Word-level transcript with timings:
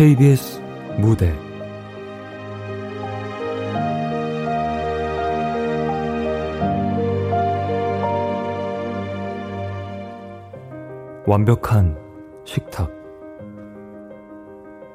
KBS 0.00 0.58
무대. 0.96 1.30
완벽한 11.26 11.98
식탁. 12.46 12.90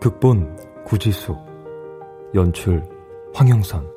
극본 0.01 0.57
구지수. 0.85 1.37
연출 2.33 2.83
황영선 3.35 3.94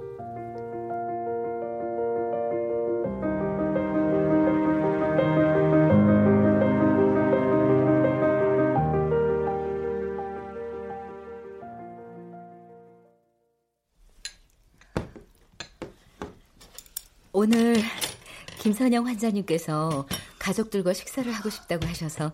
김선영 18.98 19.06
환자님께서 19.06 20.08
가족들과 20.40 20.92
식사를 20.92 21.30
하고 21.30 21.50
싶다고 21.50 21.86
하셔서 21.86 22.32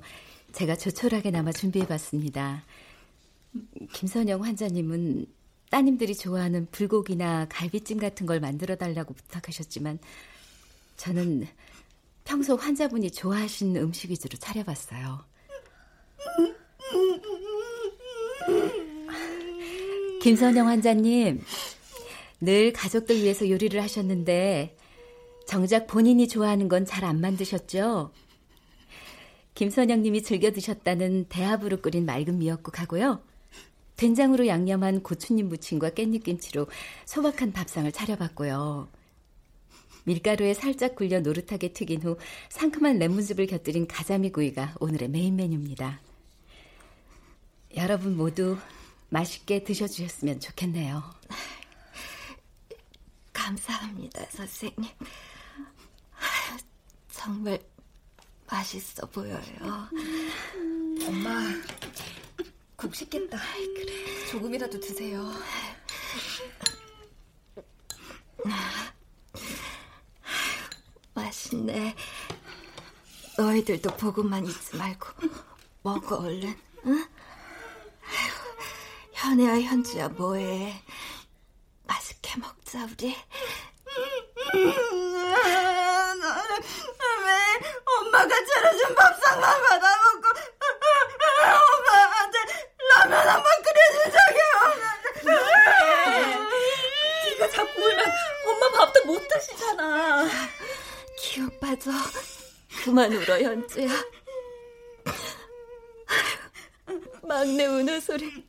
제가 0.52 0.77
조촐하게나마 0.77 1.52
준비해봤습니다. 1.52 2.64
김선영 3.92 4.42
환자님은 4.42 5.27
따님들이 5.70 6.14
좋아하는 6.14 6.66
불고기나 6.70 7.48
갈비찜 7.50 7.98
같은 7.98 8.24
걸 8.24 8.40
만들어 8.40 8.76
달라고 8.76 9.12
부탁하셨지만 9.12 9.98
저는 10.96 11.46
평소 12.24 12.57
환자분이 12.57 13.10
좋아하시는 13.10 13.79
음식 13.82 14.10
위주로 14.10 14.38
차려봤어요. 14.38 15.23
김선영 20.23 20.66
환자님, 20.66 21.42
늘 22.40 22.73
가족들 22.73 23.16
위해서 23.16 23.51
요리를 23.51 23.82
하셨는데 23.82 24.76
정작 25.46 25.87
본인이 25.87 26.26
좋아하는 26.28 26.68
건 26.68 26.84
잘 26.87 27.04
안 27.04 27.20
만드셨죠? 27.20 28.12
김선영 29.54 30.02
님이 30.02 30.23
즐겨 30.23 30.51
드셨다는 30.51 31.26
대합으로 31.28 31.80
끓인 31.80 32.06
맑은 32.06 32.38
미역국하고요. 32.38 33.23
된장으로 33.96 34.48
양념한 34.48 35.02
고추님 35.02 35.48
무침과 35.48 35.90
깻잎김치로 35.90 36.66
소박한 37.04 37.52
밥상을 37.52 37.90
차려봤고요. 37.92 38.88
밀가루에 40.06 40.52
살짝 40.54 40.96
굴려 40.96 41.20
노릇하게 41.20 41.73
튀긴 41.73 42.02
후 42.02 42.18
상큼한 42.51 42.98
레몬즙을 42.98 43.46
곁들인 43.46 43.86
가자미 43.86 44.32
구이가 44.32 44.74
오늘의 44.80 45.08
메인 45.08 45.36
메뉴입니다. 45.36 46.01
여러분 47.76 48.16
모두 48.16 48.58
맛있게 49.10 49.62
드셔주셨으면 49.62 50.40
좋겠네요. 50.40 51.02
감사합니다, 53.32 54.26
선생님. 54.30 54.90
정말 57.24 57.58
맛있어 58.50 59.06
보여요. 59.06 59.40
엄마, 61.08 61.40
국 62.76 62.94
식겠다. 62.94 63.38
그래. 63.56 64.26
조금이라도 64.30 64.78
드세요. 64.78 65.32
맛있네. 71.14 71.97
너희들도 73.38 73.96
보고만 73.96 74.44
있지 74.44 74.76
말고 74.76 75.06
먹어 75.82 76.16
얼른. 76.18 76.54
응? 76.84 77.08
현애야 79.14 79.62
현주야 79.62 80.10
뭐해? 80.10 80.78
맛있게 81.86 82.38
먹자 82.38 82.84
우리. 82.84 83.16
왜 88.24 88.34
엄마가 88.34 88.44
차려준 88.46 88.94
밥상만 88.94 89.62
받아먹고 89.62 90.28
엄마한테 91.42 92.38
라면 92.90 93.28
한번 93.28 93.52
없는데. 94.64 95.28
네가 97.24 97.48
자꾸 97.50 97.82
울면 97.82 98.12
엄마 98.46 98.70
밥도 98.78 99.04
못 99.04 99.28
드시잖아. 99.28 100.28
기운 101.18 101.60
빠져. 101.60 101.90
그만 102.82 103.12
울어 103.12 103.38
현주야. 103.38 103.88
막내 107.22 107.66
우는 107.66 108.00
소리 108.00 108.46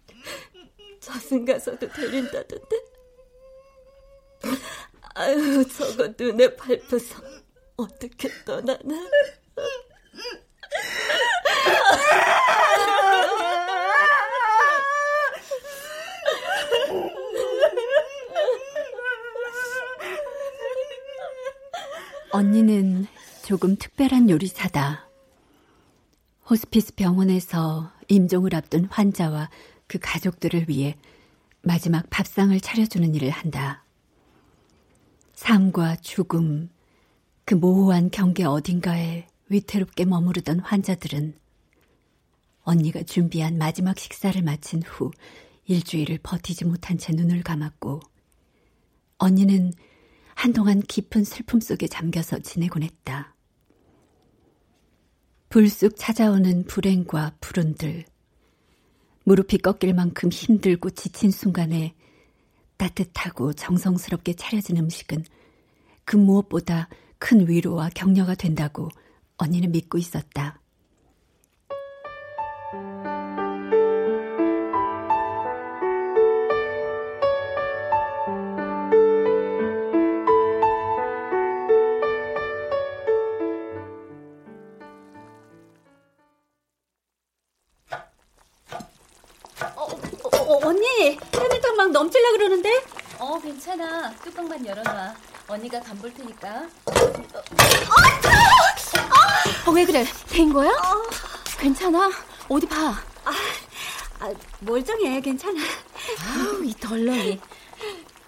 저승 0.99 1.45
가서도 1.45 1.91
들린다던데. 1.91 2.85
아유 5.15 5.65
저거 5.69 6.13
눈에 6.17 6.55
밟혀서 6.55 7.21
어떻게 7.77 8.29
떠나나 8.43 9.09
언니는 22.35 23.07
조금 23.45 23.77
특별한 23.77 24.29
요리사다. 24.29 25.07
호스피스 26.49 26.95
병원에서 26.95 27.91
임종을 28.09 28.53
앞둔 28.53 28.85
환자와 28.91 29.49
그 29.87 29.99
가족들을 30.01 30.67
위해 30.67 30.97
마지막 31.61 32.09
밥상을 32.09 32.59
차려주는 32.59 33.15
일을 33.15 33.29
한다. 33.29 33.85
삶과 35.33 35.95
죽음, 35.97 36.69
그 37.45 37.55
모호한 37.55 38.11
경계 38.11 38.43
어딘가에 38.43 39.27
위태롭게 39.49 40.05
머무르던 40.05 40.59
환자들은 40.59 41.37
언니가 42.63 43.03
준비한 43.03 43.57
마지막 43.57 43.99
식사를 43.99 44.41
마친 44.41 44.81
후 44.81 45.11
일주일을 45.65 46.19
버티지 46.23 46.65
못한 46.65 46.97
채 46.97 47.13
눈을 47.13 47.43
감았고 47.43 47.99
언니는 49.17 49.73
한동안 50.33 50.81
깊은 50.81 51.23
슬픔 51.23 51.59
속에 51.59 51.87
잠겨서 51.87 52.39
지내곤 52.39 52.83
했다. 52.83 53.35
불쑥 55.49 55.93
찾아오는 55.95 56.65
불행과 56.65 57.37
불운들, 57.39 58.03
무릎이 59.23 59.59
꺾일 59.59 59.93
만큼 59.93 60.29
힘들고 60.29 60.89
지친 60.89 61.31
순간에 61.31 61.95
따뜻하고 62.77 63.53
정성스럽게 63.53 64.33
차려진 64.33 64.77
음식은 64.77 65.23
그 66.03 66.17
무엇보다 66.17 66.89
큰 67.17 67.47
위로와 67.47 67.89
격려가 67.95 68.35
된다고 68.35 68.89
언니는 69.37 69.71
믿고 69.71 69.97
있었다. 69.97 70.59
언니, 90.63 91.17
해밀탕 91.33 91.75
막 91.75 91.91
넘칠라 91.91 92.31
그러는데? 92.31 92.69
어, 93.19 93.39
괜찮아. 93.39 94.13
뚜껑만 94.23 94.65
열어놔. 94.65 95.15
언니가 95.47 95.79
간 95.79 95.95
볼 95.97 96.13
테니까. 96.13 96.67
어, 96.85 96.91
왜 99.73 99.85
그래? 99.85 100.05
된 100.29 100.51
거야? 100.53 100.69
어. 100.69 101.03
괜찮아. 101.59 102.09
어디 102.49 102.65
봐. 102.67 102.75
아, 103.23 103.31
아, 104.19 104.31
멀쩡해. 104.61 105.19
괜찮아. 105.21 105.59
아우, 105.61 106.63
이 106.63 106.73
덜렁이. 106.79 107.39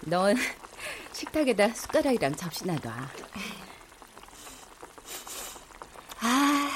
넌 0.00 0.36
식탁에다 1.12 1.68
숟가락이랑 1.74 2.34
접시 2.36 2.66
놔놔. 2.66 3.08
아, 6.20 6.70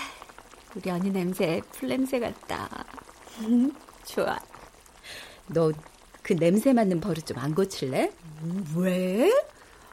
우리 0.75 0.91
언니 0.91 1.11
냄새 1.11 1.61
풀냄새 1.73 2.21
같다. 2.21 2.69
음, 3.41 3.73
좋아. 4.06 4.38
너 5.49 5.73
그 6.23 6.35
냄새 6.37 6.73
맡는 6.73 7.00
버릇 7.00 7.27
좀 7.27 7.37
안 7.38 7.53
고칠래? 7.53 8.12
왜? 8.77 9.33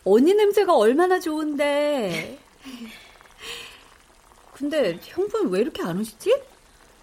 언니 0.03 0.31
냄새가 0.35 0.75
얼마나 0.75 1.19
좋은데. 1.19 2.37
근데 4.59 4.99
형부는 5.01 5.49
왜 5.51 5.61
이렇게 5.61 5.81
안 5.83 5.97
오시지? 5.99 6.35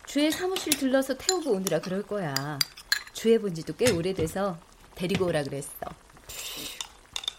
주혜 0.05 0.31
사무실 0.31 0.75
들러서 0.75 1.17
태우고 1.17 1.53
오느라 1.53 1.81
그럴 1.81 2.03
거야. 2.03 2.59
주혜 3.15 3.39
본 3.39 3.55
지도 3.55 3.75
꽤 3.75 3.91
오래돼서 3.91 4.59
데리고 4.95 5.25
오라 5.25 5.43
그랬어. 5.43 5.71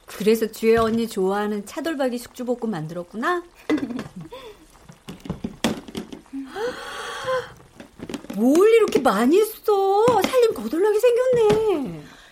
그래서 0.08 0.52
주혜 0.52 0.78
언니 0.78 1.08
좋아하는 1.08 1.68
차돌박이 1.68 2.18
숙주볶음 2.18 2.72
만들었구나? 2.72 3.44
뭘 8.36 8.74
이렇게 8.74 9.00
많이 9.00 9.40
했어? 9.40 10.04
살림 10.24 10.56
거덜나 10.56 10.88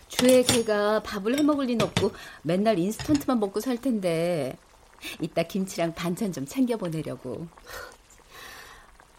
주에 0.08 0.44
걔가 0.44 1.04
밥을 1.04 1.38
해 1.38 1.44
먹을 1.44 1.68
리는 1.68 1.86
없고 1.86 2.14
맨날 2.42 2.80
인스턴트만 2.80 3.40
먹고 3.40 3.60
살 3.60 3.78
텐데 3.78 4.58
이따 5.22 5.44
김치랑 5.44 5.94
반찬 5.94 6.32
좀 6.32 6.46
챙겨 6.46 6.78
보내려고. 6.78 7.48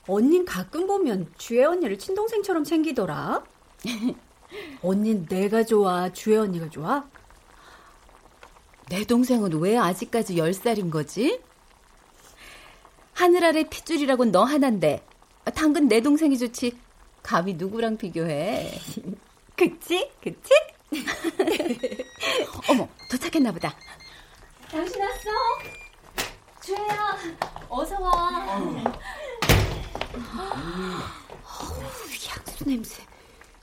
언닌 0.09 0.45
가끔 0.45 0.87
보면 0.87 1.33
주혜 1.37 1.65
언니를 1.65 1.99
친동생처럼 1.99 2.65
챙기더라. 2.65 3.45
언닌 4.83 5.27
내가 5.27 5.65
좋아, 5.65 6.13
주혜 6.13 6.37
언니가 6.37 6.71
좋아? 6.71 7.05
내 8.89 9.05
동생은 9.05 9.53
왜 9.61 9.77
아직까지 9.77 10.37
10살인 10.37 10.91
거지? 10.91 11.41
하늘 13.15 13.45
아래 13.45 13.65
핏줄이라곤 13.65 14.31
너 14.31 14.45
하나인데 14.45 15.03
당근 15.55 15.89
내 15.89 16.01
동생이 16.01 16.39
좋지 16.39 16.77
감히 17.23 17.55
누구랑 17.55 17.97
비교해? 17.97 18.71
그치? 19.57 20.11
그치? 20.23 20.51
어머 22.71 22.89
도착했나 23.11 23.51
보다. 23.53 23.75
당신 24.71 25.01
왔어? 25.01 25.31
주혜야, 26.61 27.17
어서 27.69 28.01
와. 28.01 28.31
향수 32.29 32.65
냄새. 32.65 33.03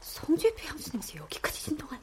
성주의 0.01 0.53
향수 0.65 0.91
냄새 0.91 1.17
여기까지 1.19 1.63
진동하네. 1.63 2.01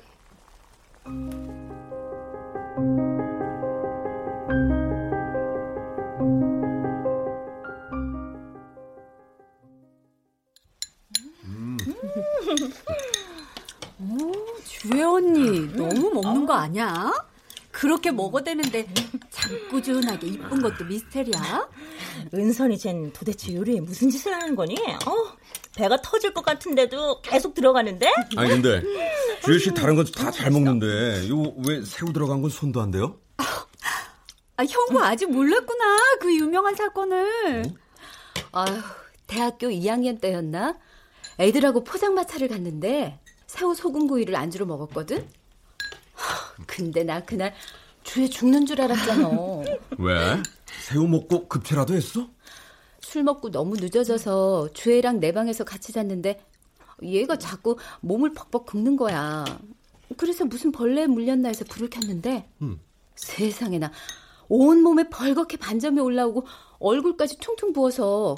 오, 13.99 14.32
주혜 14.64 15.02
언니 15.02 15.73
너무 15.75 16.11
먹는 16.20 16.47
거 16.47 16.55
아니야? 16.55 17.12
그렇게 17.81 18.11
먹어대는데 18.11 18.87
참 19.31 19.69
꾸준하게 19.71 20.27
이쁜 20.27 20.61
것도 20.61 20.85
미스테리야? 20.85 21.69
은선이 22.35 22.77
쟨 22.79 23.11
도대체 23.15 23.55
요리에 23.55 23.81
무슨 23.81 24.11
짓을 24.11 24.35
하는 24.35 24.55
거니? 24.55 24.75
어, 25.06 25.37
배가 25.75 25.97
터질 26.03 26.35
것 26.35 26.44
같은데도 26.44 27.23
계속 27.23 27.55
들어가는데? 27.55 28.06
아니 28.37 28.50
근데 28.50 28.82
주혜 29.43 29.59
씨 29.59 29.73
다른 29.73 29.94
건 29.97 30.05
다 30.05 30.31
잘 30.31 30.50
먹는데 30.50 31.25
이거 31.25 31.55
왜 31.67 31.82
새우 31.82 32.12
들어간 32.12 32.43
건 32.43 32.50
손도 32.50 32.82
안 32.82 32.91
돼요? 32.91 33.17
아, 33.38 34.62
형부 34.69 35.03
아직 35.03 35.31
몰랐구나. 35.31 35.97
그 36.21 36.37
유명한 36.37 36.75
사건을. 36.76 37.62
아휴 38.53 38.75
대학교 39.26 39.69
2학년 39.69 40.21
때였나? 40.21 40.76
애들하고 41.38 41.83
포장마차를 41.85 42.49
갔는데 42.49 43.19
새우 43.47 43.75
소금구이를 43.75 44.37
안주로 44.37 44.67
먹었거든. 44.67 45.26
근데 46.67 47.05
나 47.05 47.21
그날 47.25 47.55
주에 48.03 48.29
죽는 48.29 48.67
줄 48.67 48.81
알았잖아. 48.81 49.29
왜? 49.99 50.43
새우 50.83 51.07
먹고 51.07 51.49
급체라도 51.49 51.95
했어? 51.95 52.29
술 53.01 53.23
먹고 53.25 53.51
너무 53.51 53.77
늦어져서 53.77 54.71
주애랑 54.73 55.21
내 55.21 55.33
방에서 55.33 55.65
같이 55.65 55.93
잤는데 55.93 56.41
얘가 57.03 57.37
자꾸 57.37 57.77
몸을 58.01 58.33
벅벅 58.33 58.67
긁는 58.67 58.97
거야. 58.97 59.45
그래서 60.17 60.45
무슨 60.45 60.73
벌레에 60.73 61.07
물렸나 61.07 61.49
해서 61.49 61.65
불을 61.69 61.89
켰는데 61.89 62.49
음. 62.62 62.81
세상에나 63.17 63.91
온몸에 64.49 65.05
벌겋게 65.05 65.59
반점이 65.59 66.01
올라오고 66.01 66.45
얼굴까지 66.81 67.39
퉁퉁 67.39 67.73
부어서 67.73 68.35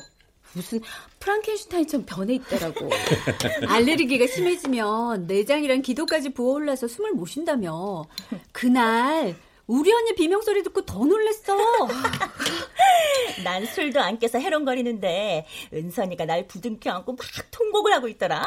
무슨 0.55 0.81
프랑켄슈타인처럼 1.19 2.07
변해 2.07 2.35
있더라고. 2.35 2.91
알레르기가 3.69 4.27
심해지면 4.27 5.27
내장이랑 5.27 5.83
기도까지 5.83 6.31
부어올라서 6.31 6.89
숨을 6.89 7.13
못 7.13 7.27
쉰다며. 7.27 8.05
그날 8.53 9.35
우리 9.67 9.93
언니 9.93 10.15
비명소리 10.15 10.63
듣고 10.65 10.85
더 10.85 11.05
놀랬어. 11.05 11.57
난 13.45 13.65
술도 13.65 14.01
안 14.01 14.19
깨서 14.19 14.39
해롱거리는데 14.39 15.47
은선이가 15.73 16.27
날 16.27 16.47
부둥켜 16.47 16.91
안고 16.91 17.13
막 17.13 17.27
통곡을 17.51 17.93
하고 17.93 18.09
있더라. 18.09 18.47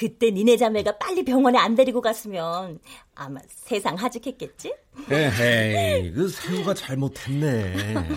그때 0.00 0.30
니네 0.30 0.56
자매가 0.56 0.96
빨리 0.96 1.22
병원에 1.26 1.58
안 1.58 1.74
데리고 1.74 2.00
갔으면 2.00 2.78
아마 3.14 3.38
세상 3.50 3.96
하직했겠지? 3.96 4.74
에헤이, 5.10 6.12
그 6.12 6.26
새우가 6.26 6.72
잘못했네. 6.72 7.74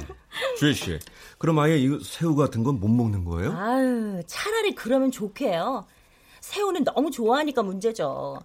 주혜 0.58 0.72
씨, 0.72 0.98
그럼 1.38 1.60
아예 1.60 1.78
이 1.78 1.90
새우 2.02 2.38
같은 2.38 2.64
건 2.64 2.80
못 2.80 2.88
먹는 2.88 3.26
거예요? 3.26 3.52
아유, 3.52 4.24
차라리 4.26 4.74
그러면 4.76 5.12
좋게요. 5.12 5.86
새우는 6.40 6.86
너무 6.86 7.12
좋아하니까 7.12 7.64
문제죠. 7.64 8.40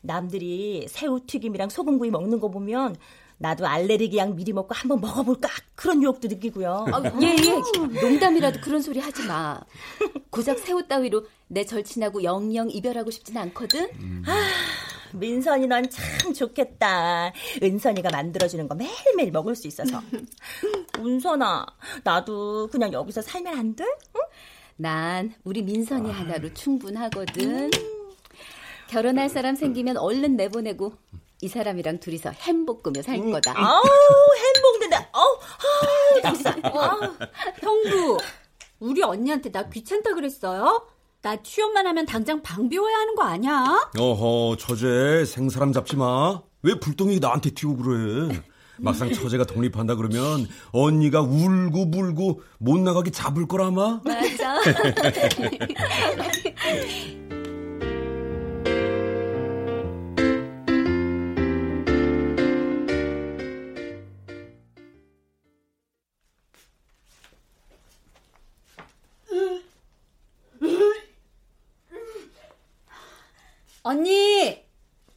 남들이 0.00 0.86
새우 0.88 1.20
튀김이랑 1.26 1.68
소금구이 1.68 2.08
먹는 2.08 2.40
거 2.40 2.48
보면 2.50 2.96
나도 3.38 3.66
알레르기 3.66 4.16
약 4.18 4.34
미리 4.34 4.52
먹고 4.52 4.74
한번 4.74 5.00
먹어볼까 5.00 5.48
그런 5.74 6.02
유혹도 6.02 6.26
느끼고요. 6.28 6.86
아, 6.92 7.02
예, 7.22 7.26
예. 7.26 8.00
농담이라도 8.02 8.60
그런 8.60 8.82
소리 8.82 8.98
하지 8.98 9.24
마. 9.26 9.60
고작 10.30 10.58
새우 10.58 10.86
따위로 10.86 11.26
내 11.46 11.64
절친하고 11.64 12.24
영영 12.24 12.70
이별하고 12.70 13.10
싶진 13.10 13.36
않거든. 13.38 13.88
민선이 15.14 15.66
넌 15.68 15.88
참 15.88 16.34
좋겠다. 16.34 17.32
은선이가 17.62 18.10
만들어주는 18.10 18.68
거 18.68 18.74
매일매일 18.74 19.30
먹을 19.30 19.54
수 19.54 19.66
있어서. 19.68 20.02
은선아, 20.98 21.64
나도 22.04 22.68
그냥 22.70 22.92
여기서 22.92 23.22
살면 23.22 23.56
안 23.56 23.74
돼? 23.76 23.84
응? 23.84 24.20
난 24.76 25.34
우리 25.44 25.62
민선이 25.62 26.10
하나로 26.10 26.52
충분하거든. 26.54 27.70
결혼할 28.88 29.28
사람 29.28 29.54
생기면 29.54 29.96
얼른 29.96 30.36
내보내고 30.36 30.92
이 31.40 31.48
사람이랑 31.48 32.00
둘이서 32.00 32.30
햄 32.30 32.66
볶으며 32.66 33.00
살 33.02 33.16
거다. 33.18 33.54
아우, 33.56 33.82
햄 33.84 34.62
먹는데, 34.62 34.96
아우, 35.12 35.38
아우, 36.24 36.34
됐어. 36.34 36.50
아우. 36.64 37.00
형부, 37.60 38.18
우리 38.80 39.02
언니한테 39.02 39.50
나 39.52 39.68
귀찮다 39.68 40.14
그랬어요? 40.14 40.86
나 41.22 41.40
취업만 41.42 41.86
하면 41.86 42.06
당장 42.06 42.42
방 42.42 42.68
비워야 42.68 42.96
하는 42.96 43.14
거 43.14 43.22
아니야? 43.22 43.90
어허, 43.98 44.56
처제, 44.56 45.24
생사람 45.26 45.72
잡지 45.72 45.96
마. 45.96 46.40
왜 46.62 46.74
불똥이 46.78 47.20
나한테 47.20 47.50
튀고 47.50 47.76
그래? 47.76 48.42
막상 48.80 49.12
처제가 49.12 49.44
독립한다 49.44 49.96
그러면 49.96 50.48
언니가 50.70 51.20
울고 51.20 51.86
물고 51.86 52.42
못 52.58 52.78
나가게 52.78 53.10
잡을 53.10 53.48
거라마? 53.48 54.00
맞아. 54.04 54.60
언니, 73.88 74.68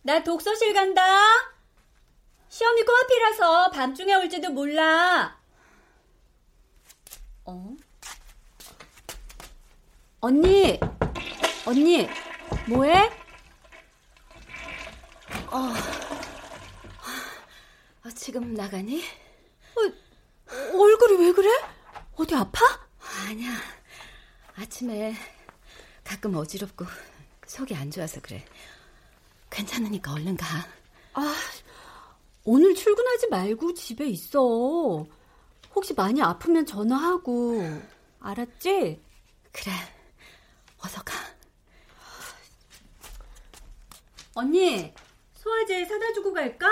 나 0.01 0.23
독서실 0.23 0.73
간다. 0.73 1.03
시험이 2.47 2.83
코앞이라서 2.83 3.69
밤중에 3.71 4.15
올지도 4.15 4.51
몰라. 4.51 5.37
어? 7.43 7.75
언니, 10.21 10.79
언니, 11.65 12.07
뭐해? 12.69 13.11
아, 15.47 15.75
지금 18.15 18.53
나가니? 18.53 19.03
얼굴이 20.47 21.25
왜 21.25 21.33
그래? 21.33 21.49
어디 22.15 22.35
아파? 22.35 22.63
아니야. 23.27 23.51
아침에 24.55 25.13
가끔 26.05 26.37
어지럽고 26.37 26.85
속이 27.51 27.75
안 27.75 27.91
좋아서 27.91 28.21
그래. 28.21 28.45
괜찮으니까 29.49 30.13
얼른 30.13 30.37
가. 30.37 30.45
아, 31.13 31.35
오늘 32.45 32.73
출근하지 32.73 33.27
말고 33.27 33.73
집에 33.73 34.07
있어. 34.07 35.05
혹시 35.75 35.93
많이 35.93 36.21
아프면 36.21 36.65
전화하고. 36.65 37.61
알았지? 38.21 39.01
그래. 39.51 39.71
어서 40.79 41.03
가. 41.03 41.13
언니, 44.33 44.93
소화제 45.33 45.83
사다 45.83 46.13
주고 46.13 46.31
갈까? 46.31 46.67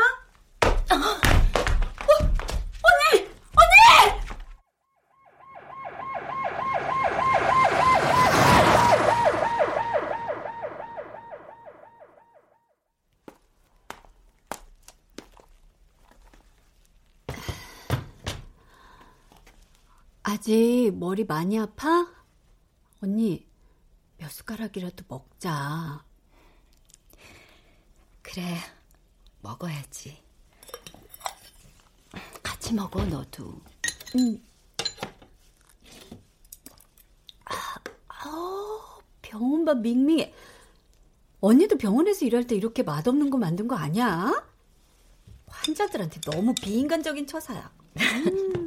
아직 20.50 20.98
머리 20.98 21.26
많이 21.26 21.60
아파? 21.60 22.12
언니, 23.04 23.48
몇 24.18 24.32
숟가락이라도 24.32 25.06
먹자. 25.08 26.04
그래, 28.24 28.58
먹어야지. 29.42 30.18
같이 32.42 32.74
먹어, 32.74 33.06
너도. 33.06 33.62
응. 34.18 34.42
아, 37.46 37.54
아, 38.08 38.98
병원밥 39.22 39.82
밍밍해. 39.82 40.34
언니도 41.42 41.78
병원에서 41.78 42.26
일할 42.26 42.48
때 42.48 42.56
이렇게 42.56 42.82
맛없는 42.82 43.30
거 43.30 43.38
만든 43.38 43.68
거 43.68 43.76
아니야? 43.76 44.48
환자들한테 45.46 46.22
너무 46.22 46.56
비인간적인 46.56 47.28
처사야. 47.28 47.72
음. 47.98 48.54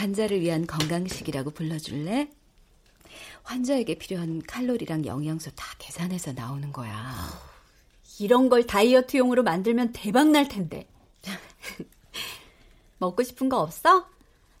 환자를 0.00 0.40
위한 0.42 0.66
건강식이라고 0.66 1.52
불러줄래? 1.52 2.28
환자에게 3.44 3.94
필요한 3.96 4.42
칼로리랑 4.42 5.06
영양소 5.06 5.50
다 5.52 5.64
계산해서 5.78 6.32
나오는 6.34 6.70
거야. 6.70 7.16
이런 8.18 8.50
걸 8.50 8.66
다이어트용으로 8.66 9.42
만들면 9.42 9.92
대박 9.94 10.28
날 10.28 10.48
텐데. 10.48 10.86
먹고 12.98 13.22
싶은 13.22 13.48
거 13.48 13.60
없어? 13.60 14.06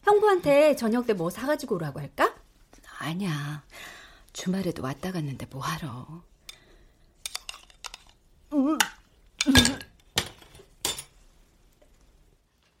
형부한테 0.04 0.74
저녁 0.76 1.06
때 1.06 1.12
뭐 1.12 1.28
사가지고 1.28 1.74
오라고 1.76 2.00
할까? 2.00 2.34
아니야. 2.98 3.62
주말에도 4.32 4.82
왔다 4.82 5.12
갔는데 5.12 5.44
뭐하러. 5.50 6.06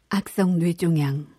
악성 0.08 0.58
뇌종양. 0.58 1.35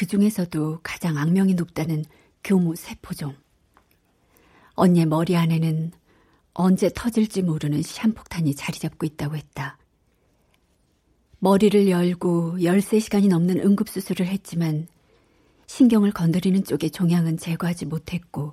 그 0.00 0.06
중에서도 0.06 0.80
가장 0.82 1.18
악명이 1.18 1.52
높다는 1.52 2.06
교무 2.42 2.74
세포종. 2.74 3.36
언니의 4.72 5.04
머리 5.04 5.36
안에는 5.36 5.92
언제 6.54 6.88
터질지 6.88 7.42
모르는 7.42 7.82
시한폭탄이 7.82 8.54
자리 8.54 8.78
잡고 8.78 9.04
있다고 9.04 9.36
했다. 9.36 9.76
머리를 11.40 11.90
열고 11.90 12.60
13시간이 12.60 13.28
넘는 13.28 13.60
응급수술을 13.60 14.26
했지만 14.26 14.88
신경을 15.66 16.12
건드리는 16.12 16.64
쪽의 16.64 16.92
종양은 16.92 17.36
제거하지 17.36 17.84
못했고 17.84 18.52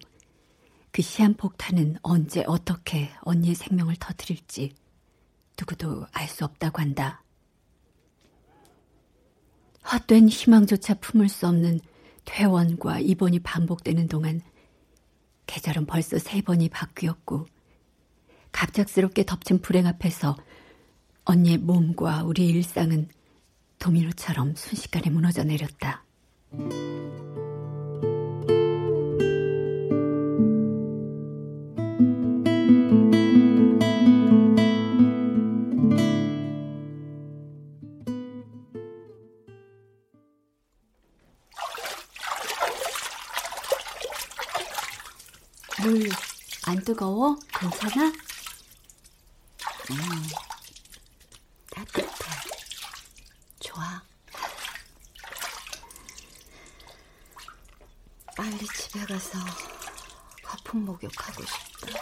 그 0.91 1.01
시한폭탄은 1.01 1.99
언제 2.01 2.43
어떻게 2.45 3.09
언니의 3.21 3.55
생명을 3.55 3.95
터뜨릴지 3.97 4.73
누구도 5.57 6.07
알 6.11 6.27
수 6.27 6.43
없다고 6.43 6.81
한다. 6.81 7.23
헛된 9.91 10.27
희망조차 10.27 10.95
품을 10.95 11.29
수 11.29 11.47
없는 11.47 11.79
퇴원과 12.25 12.99
입원이 12.99 13.39
반복되는 13.39 14.07
동안 14.07 14.41
계절은 15.45 15.85
벌써 15.85 16.19
세 16.19 16.41
번이 16.41 16.69
바뀌었고 16.69 17.47
갑작스럽게 18.51 19.25
덮친 19.25 19.61
불행 19.61 19.87
앞에서 19.87 20.35
언니의 21.23 21.57
몸과 21.59 22.23
우리의 22.23 22.49
일상은 22.49 23.07
도미노처럼 23.79 24.55
순식간에 24.55 25.09
무너져 25.09 25.43
내렸다. 25.43 26.03
뜨거워? 46.87 47.37
괜찮아? 47.49 48.05
음, 48.05 48.13
따뜻해. 51.69 52.07
좋아. 53.59 54.01
빨리 58.37 58.65
집에 58.67 59.01
가서 59.01 59.37
거품 60.41 60.85
목욕하고 60.85 61.43
싶다. 61.43 61.99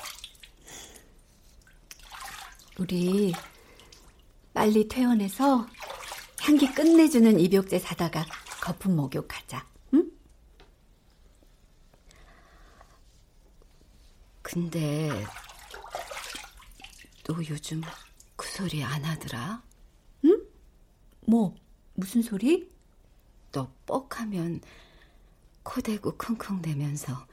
우리 2.78 3.34
빨리 4.54 4.88
퇴원해서 4.88 5.66
향기 6.42 6.72
끝내주는 6.72 7.40
입욕제 7.40 7.80
사다가 7.80 8.24
거품 8.62 8.96
목욕하자. 8.98 9.66
응? 9.96 10.12
근데 14.56 15.10
너 17.26 17.36
요즘 17.50 17.82
그 18.38 18.48
소리 18.48 18.82
안 18.82 19.04
하더라? 19.04 19.62
응? 20.24 20.48
뭐 21.28 21.54
무슨 21.94 22.22
소리? 22.22 22.72
너 23.52 23.70
뻑하면 23.86 24.62
코 25.62 25.82
대고 25.82 26.16
킁킁 26.18 26.62
대면서 26.62 27.28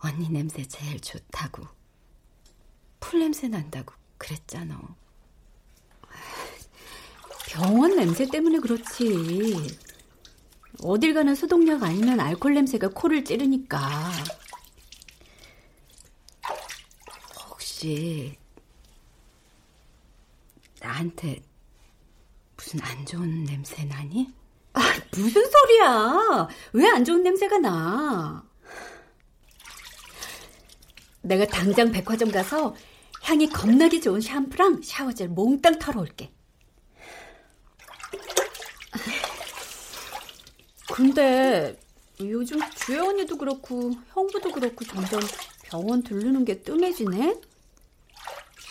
언니 0.00 0.28
냄새 0.28 0.62
제일 0.66 1.00
좋다고 1.00 1.66
풀 3.00 3.20
냄새 3.20 3.48
난다고 3.48 3.94
그랬잖아. 4.18 4.78
병원 7.48 7.96
냄새 7.96 8.26
때문에 8.26 8.58
그렇지. 8.58 9.78
어딜 10.82 11.14
가나 11.14 11.34
소독약 11.34 11.82
아니면 11.82 12.20
알코올 12.20 12.52
냄새가 12.52 12.88
코를 12.88 13.24
찌르니까. 13.24 14.12
혹시 17.78 18.36
나한테 20.80 21.40
무슨 22.56 22.80
안 22.82 23.06
좋은 23.06 23.44
냄새 23.44 23.84
나니? 23.84 24.28
아, 24.72 24.80
무슨 25.12 25.44
소리야? 25.48 26.48
왜 26.72 26.88
안 26.88 27.04
좋은 27.04 27.22
냄새가 27.22 27.58
나? 27.58 28.44
내가 31.22 31.46
당장 31.46 31.92
백화점 31.92 32.32
가서 32.32 32.74
향이 33.22 33.48
겁나게 33.48 34.00
좋은 34.00 34.20
샴푸랑 34.20 34.82
샤워젤 34.82 35.28
몽땅 35.28 35.78
털어올게. 35.78 36.32
근데 40.92 41.78
요즘 42.20 42.58
주혜 42.74 42.98
언니도 42.98 43.38
그렇고 43.38 43.92
형부도 44.14 44.50
그렇고 44.50 44.84
점점 44.84 45.20
병원 45.62 46.02
들르는 46.02 46.44
게 46.44 46.60
뜸해지네? 46.62 47.47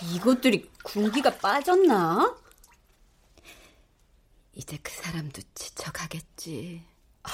이것들이 0.04 0.70
군기가 0.84 1.38
빠졌나? 1.38 2.38
이제 4.54 4.78
그 4.82 4.92
사람도 4.92 5.42
지쳐가겠지. 5.54 6.84
아, 7.24 7.30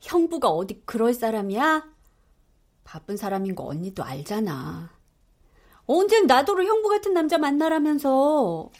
형부가 0.00 0.48
어디 0.48 0.82
그럴 0.84 1.14
사람이야? 1.14 1.88
바쁜 2.84 3.16
사람인 3.16 3.54
거 3.54 3.64
언니도 3.66 4.02
알잖아. 4.02 4.90
언젠 5.86 6.26
나도를 6.26 6.66
형부 6.66 6.88
같은 6.88 7.12
남자 7.12 7.38
만나라면서. 7.38 8.70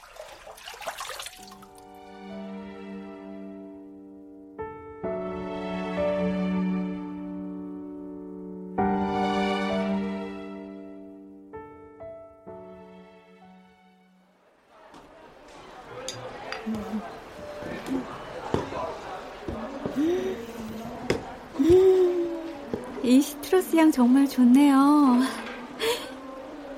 향 23.81 23.91
정말 23.91 24.29
좋네요. 24.29 25.21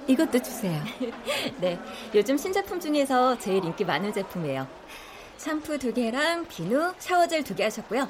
이것도 0.07 0.41
주세요. 0.41 0.81
네, 1.59 1.77
요즘 2.15 2.37
신제품 2.37 2.79
중에서 2.79 3.37
제일 3.41 3.65
인기 3.65 3.85
많은 3.85 4.13
제품이에요. 4.13 4.69
샴푸 5.37 5.77
두 5.79 5.93
개랑 5.93 6.47
비누, 6.47 6.95
샤워젤 7.01 7.43
두 7.43 7.57
개 7.57 7.65
하셨고요. 7.65 8.09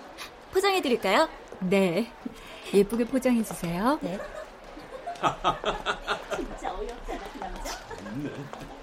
포장해 0.52 0.82
드릴까요? 0.82 1.26
네. 1.60 2.12
예쁘게 2.74 3.04
포장해 3.06 3.42
주세요. 3.42 3.98
네. 4.02 4.18
진짜 6.36 6.74
어이없잖아, 6.74 7.20
그 7.32 7.38
남자. 7.38 7.78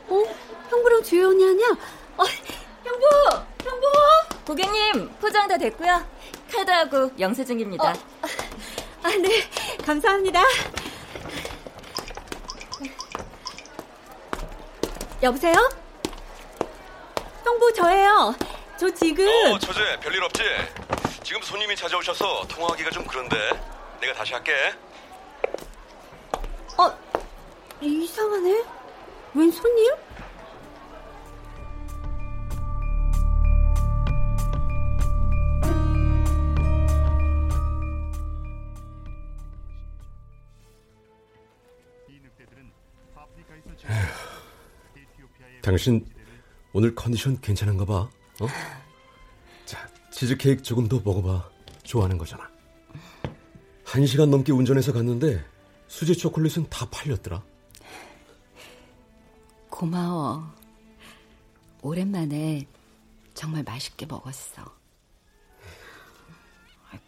어? 0.08 0.24
형부랑 0.72 1.04
주혜 1.04 1.24
언니 1.24 1.46
아니야? 1.46 1.68
어, 2.18 2.24
형부! 2.84 3.06
형부! 3.64 3.88
고객님, 4.48 5.10
포장 5.20 5.48
다 5.48 5.56
됐고요. 5.56 6.04
카드하고 6.52 7.12
영수증입니다. 7.20 7.92
어. 7.92 7.94
아, 9.02 9.08
네. 9.12 9.30
감사합니다. 9.90 10.44
여보세요? 15.24 15.56
형부 17.44 17.74
저예요. 17.74 18.36
저 18.80 18.94
지금 18.94 19.28
어, 19.52 19.58
처제 19.58 20.00
별일 20.00 20.24
없지? 20.26 20.44
지금 21.24 21.42
손님이 21.42 21.76
찾아오셔서 21.76 22.46
통화하기가 22.50 22.92
좀 22.92 23.04
그런데 23.08 23.36
내가 24.00 24.14
다시 24.14 24.34
할게. 24.34 24.54
어, 26.78 26.96
이상하네. 27.82 28.64
웬 29.34 29.52
손님? 29.52 29.92
당신 45.70 46.04
오늘 46.74 46.96
컨디션 46.96 47.40
괜찮은가 47.42 47.86
봐. 47.86 48.10
어? 48.40 48.48
자, 49.66 49.88
치즈케이크 50.12 50.64
조금 50.64 50.88
더 50.88 51.00
먹어봐. 51.00 51.48
좋아하는 51.84 52.18
거잖아. 52.18 52.50
한 53.84 54.04
시간 54.08 54.32
넘게 54.32 54.52
운전해서 54.52 54.92
갔는데 54.92 55.46
수제 55.88 56.16
초콜릿은 56.16 56.72
다 56.72 56.90
팔렸더라. 56.90 57.44
고마워. 59.70 60.52
오랜만에 61.84 62.66
정말 63.36 63.62
맛있게 63.62 64.08
먹었어. 64.08 64.66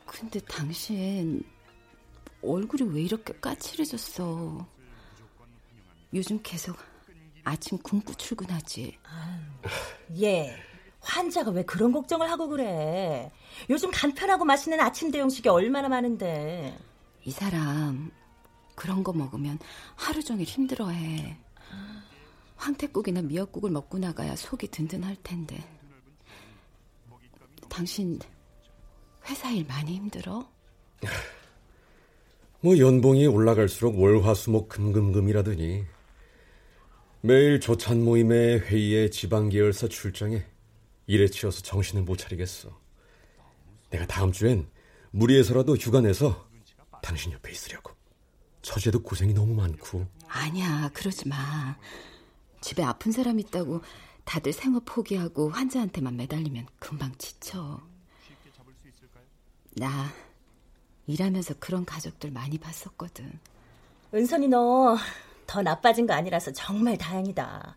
근데 0.06 0.39
당신 0.41 1.44
얼굴이 2.44 2.94
왜 2.94 3.01
이렇게 3.01 3.34
까칠해졌어? 3.39 4.68
요즘 6.13 6.39
계속 6.44 6.77
아침 7.43 7.77
굶고 7.77 8.13
출근하지. 8.15 8.98
예. 10.21 10.55
환자가 11.00 11.51
왜 11.51 11.63
그런 11.63 11.91
걱정을 11.91 12.29
하고 12.29 12.48
그래? 12.48 13.31
요즘 13.69 13.89
간편하고 13.91 14.45
맛있는 14.45 14.79
아침 14.79 15.12
대용식이 15.12 15.50
얼마나 15.50 15.89
많은데. 15.89 16.77
이 17.24 17.31
사람 17.31 18.12
그런 18.75 19.03
거 19.03 19.13
먹으면 19.13 19.60
하루 19.95 20.24
종일 20.24 20.45
힘들어해. 20.45 21.38
황태국이나 22.55 23.24
미역국을 23.24 23.71
먹고 23.71 23.98
나가야 23.98 24.36
속이 24.36 24.67
든든할 24.67 25.17
텐데. 25.24 25.63
당신 27.69 28.19
회사 29.27 29.50
일 29.50 29.65
많이 29.65 29.95
힘들어? 29.95 30.48
뭐 32.60 32.77
연봉이 32.77 33.25
올라갈수록 33.25 34.00
월화수목 34.00 34.69
금금금이라더니 34.69 35.86
매일 37.24 37.60
조찬 37.60 38.04
모임에 38.04 38.58
회의에 38.58 39.10
지방 39.12 39.50
계열사 39.50 39.88
출장에 39.88 40.44
일에 41.06 41.28
치여서 41.28 41.62
정신을 41.62 42.01
못 42.01 42.18
차리겠어. 42.18 42.70
내가 43.92 44.08
다음 44.08 44.32
주엔 44.32 44.68
무리해서라도 45.12 45.75
휴가 45.75 46.01
내서 46.01 46.48
당신 47.04 47.32
옆에 47.32 47.51
있으려고. 47.51 47.94
처제도 48.63 49.04
고생이 49.04 49.34
너무 49.34 49.54
많고. 49.54 50.08
아니야, 50.28 50.90
그러지 50.94 51.28
마. 51.28 51.78
집에 52.60 52.84
아픈 52.84 53.12
사람 53.12 53.40
있다고 53.40 53.82
다들 54.24 54.54
생업 54.54 54.86
포기하고 54.86 55.50
환자한테만 55.50 56.16
매달리면 56.18 56.66
금방 56.80 57.13
지쳐. 57.20 57.82
나 59.75 60.12
일하면서 61.06 61.56
그런 61.60 61.86
가족들 61.86 62.32
많이 62.32 62.58
봤었거든. 62.58 63.40
은선이 64.13 64.48
너 64.48 64.98
더 65.51 65.62
나빠진 65.62 66.08
거 66.08 66.13
아니라서 66.13 66.53
정말 66.53 66.98
다행이다. 66.98 67.75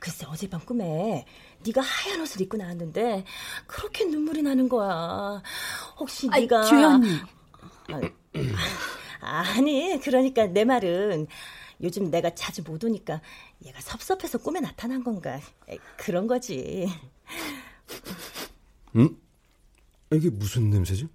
글쎄 0.00 0.26
어젯밤 0.26 0.60
꿈에 0.66 1.24
네가 1.64 1.80
하얀 1.80 2.20
옷을 2.20 2.40
입고 2.40 2.56
나왔는데 2.56 3.24
그렇게 3.68 4.06
눈물이 4.06 4.42
나는 4.42 4.68
거야. 4.68 5.40
혹시 5.98 6.28
아이, 6.32 6.40
네가 6.42 6.64
주연이 6.64 7.20
아, 9.20 9.44
아니 9.56 10.00
그러니까 10.02 10.46
내 10.46 10.64
말은 10.64 11.28
요즘 11.80 12.10
내가 12.10 12.34
자주 12.34 12.64
못 12.64 12.82
오니까 12.82 13.20
얘가 13.64 13.80
섭섭해서 13.80 14.38
꿈에 14.38 14.58
나타난 14.58 15.04
건가 15.04 15.38
에, 15.68 15.78
그런 15.96 16.26
거지. 16.26 16.88
응? 18.96 19.16
이게 20.10 20.28
무슨 20.28 20.70
냄새지? 20.70 21.06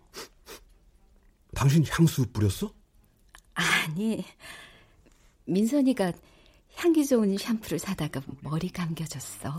당신 1.54 1.84
향수 1.90 2.26
뿌렸어? 2.32 2.74
아니, 3.56 4.24
민선이가 5.46 6.12
향기 6.76 7.06
좋은 7.06 7.38
샴푸를 7.38 7.80
사다가 7.80 8.22
머리 8.42 8.70
감겨줬어. 8.70 9.54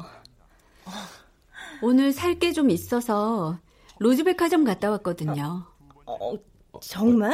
오늘 1.82 2.12
살 2.12 2.38
게 2.38 2.52
좀 2.52 2.70
있어서 2.70 3.58
로즈백화점 3.98 4.64
갔다 4.64 4.90
왔거든요. 4.90 5.66
어, 6.06 6.32
정말? 6.80 7.32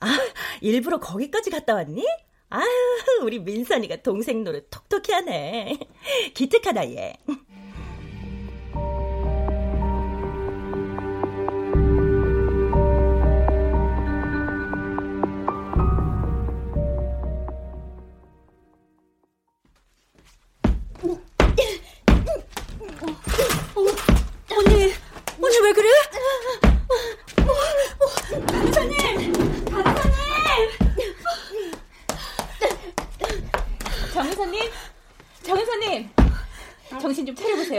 아, 0.00 0.18
일부러 0.60 0.98
거기까지 0.98 1.50
갔다 1.50 1.74
왔니? 1.74 2.04
아유, 2.50 2.66
우리 3.22 3.38
민선이가 3.40 3.96
동생 4.02 4.42
노릇 4.44 4.68
톡톡히 4.70 5.12
하네. 5.12 5.78
기특하다, 6.34 6.90
얘. 6.90 7.14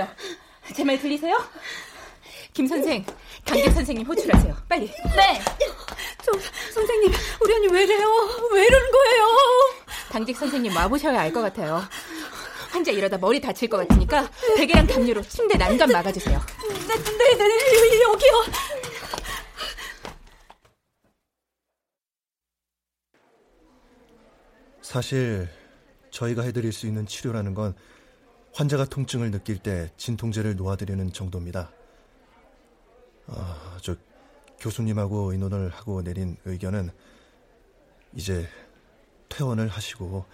좀 0.05 0.07
차려보세요. 0.07 0.75
제 0.75 0.83
말 0.83 0.99
들리세요? 0.99 1.37
김 2.53 2.67
선생, 2.67 3.05
강객 3.45 3.71
선생님 3.73 4.05
호출하세요. 4.05 4.55
빨리. 4.67 4.87
네. 5.15 5.41
저, 6.23 6.31
선생님, 6.73 7.11
우리 7.41 7.53
언니 7.53 7.67
왜 7.67 7.83
이래요? 7.83 8.07
왜 8.51 8.65
이러는 8.65 8.91
거예요? 8.91 9.25
당직 10.11 10.35
선생님 10.37 10.75
와보셔야 10.75 11.19
알 11.19 11.31
것 11.31 11.41
같아요. 11.41 11.81
환자 12.71 12.91
이러다 12.91 13.17
머리 13.17 13.39
다칠 13.41 13.69
것 13.69 13.77
같으니까 13.77 14.29
베개랑 14.57 14.87
담요로 14.87 15.21
침대 15.23 15.57
난간 15.57 15.89
막아주세요. 15.91 16.39
네, 16.87 16.95
네, 16.95 17.35
네, 17.37 18.01
여기요. 18.03 18.43
사실 24.81 25.47
저희가 26.09 26.41
해드릴 26.43 26.71
수 26.73 26.87
있는 26.87 27.05
치료라는 27.05 27.53
건 27.53 27.75
환자가 28.53 28.85
통증을 28.85 29.31
느낄 29.31 29.57
때 29.57 29.89
진통제를 29.97 30.55
놓아드리는 30.55 31.13
정도입니다. 31.13 31.71
아, 33.27 33.77
저 33.81 33.95
교수님하고 34.59 35.31
의논을 35.31 35.69
하고 35.69 36.01
내린 36.01 36.37
의견은 36.45 36.91
이제 38.13 38.47
퇴원을 39.29 39.67
하시고 39.69 40.25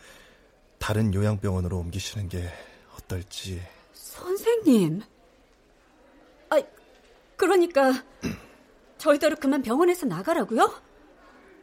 다른 0.80 1.14
요양병원으로 1.14 1.78
옮기시는 1.78 2.30
게 2.30 2.50
어떨지. 2.96 3.62
선생님. 3.94 5.02
아, 6.50 6.62
그러니까 7.36 8.04
저희대로 8.98 9.36
그만 9.36 9.62
병원에서 9.62 10.06
나가라고요? 10.08 10.82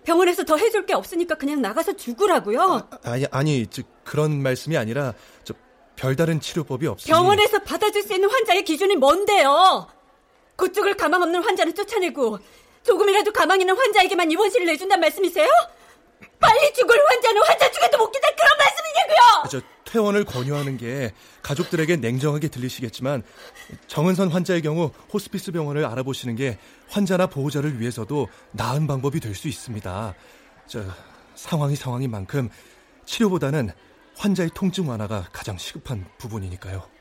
병원에서 0.05 0.45
더 0.45 0.57
해줄 0.57 0.87
게 0.87 0.95
없으니까 0.95 1.35
그냥 1.37 1.63
나가서 1.63 1.97
죽으라고요? 1.97 2.89
아 3.05 3.17
니, 3.17 3.27
아니, 3.31 3.67
저, 3.67 3.83
그런 4.05 4.41
말씀이 4.43 4.77
아니라 4.77 5.15
저 5.45 5.55
별다른 5.97 6.41
치료법이 6.41 6.87
없으니 6.87 7.11
병원에서 7.11 7.59
받아줄 7.61 8.03
수 8.03 8.15
있는 8.15 8.29
환자의 8.31 8.65
기준이 8.65 8.97
뭔데요? 8.97 9.87
그쪽을 10.57 10.97
가망 10.97 11.23
없는 11.23 11.43
환자는 11.43 11.75
쫓아내고 11.75 12.39
조금이라도 12.83 13.33
가망 13.33 13.61
있는 13.61 13.77
환자에게만 13.77 14.31
입원실을 14.31 14.67
내준단 14.67 15.01
말씀이세요? 15.01 15.49
빨리 16.41 16.73
죽을 16.75 16.97
환자는 17.09 17.43
환자 17.47 17.71
중에도 17.71 17.99
못 17.99 18.11
기다 18.11 18.29
그런 18.37 18.51
말씀이냐고요? 18.59 19.49
저 19.51 19.61
퇴원을 19.91 20.25
권유하는 20.25 20.77
게 20.77 21.13
가족들에게 21.43 21.97
냉정하게 21.97 22.49
들리시겠지만 22.49 23.23
정은선 23.87 24.29
환자의 24.31 24.63
경우 24.63 24.91
호스피스 25.13 25.53
병원을 25.53 25.85
알아보시는 25.85 26.37
게 26.37 26.59
환자나 26.89 27.27
보호자를 27.29 27.81
위해서도 27.81 28.29
나은 28.53 28.87
방법이 28.87 29.21
될 29.21 29.35
수 29.35 29.49
있습니다. 29.49 30.15
저 30.67 30.83
상황이 31.35 31.77
상황인 31.77 32.11
만큼 32.11 32.49
치료보다는 33.07 33.71
환자의 34.17 34.51
통증 34.55 34.89
완화가 34.89 35.29
가장 35.33 35.59
시급한 35.59 36.07
부분이니까요. 36.19 36.94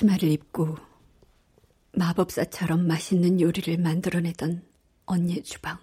치마를 0.00 0.30
입고 0.30 0.76
마법사처럼 1.92 2.86
맛있는 2.86 3.38
요리를 3.38 3.76
만들어내던 3.76 4.66
언니의 5.04 5.42
주방. 5.42 5.78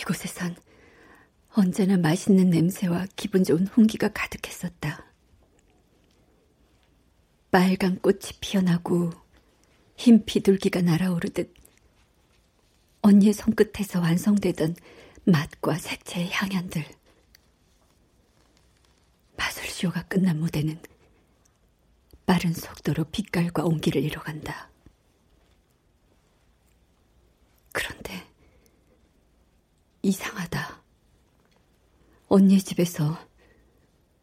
이곳에선 0.00 0.56
언제나 1.50 1.96
맛있는 1.96 2.50
냄새와 2.50 3.06
기분 3.14 3.44
좋은 3.44 3.68
훈기가 3.68 4.08
가득했었다. 4.08 5.06
빨간 7.52 8.00
꽃이 8.00 8.22
피어나고 8.40 9.12
흰 9.96 10.24
비둘기가 10.24 10.82
날아오르듯 10.82 11.54
언니의 13.02 13.32
손끝에서 13.32 14.00
완성되던 14.00 14.74
맛과 15.26 15.78
색채의 15.78 16.30
향연들. 16.32 16.84
마술쇼가 19.36 20.08
끝난 20.08 20.40
무대는 20.40 20.80
빠른 22.28 22.52
속도로 22.52 23.04
빛깔과 23.04 23.64
온기를 23.64 24.02
이뤄간다. 24.02 24.68
그런데 27.72 28.22
이상하다. 30.02 30.82
언니의 32.28 32.60
집에서 32.60 33.18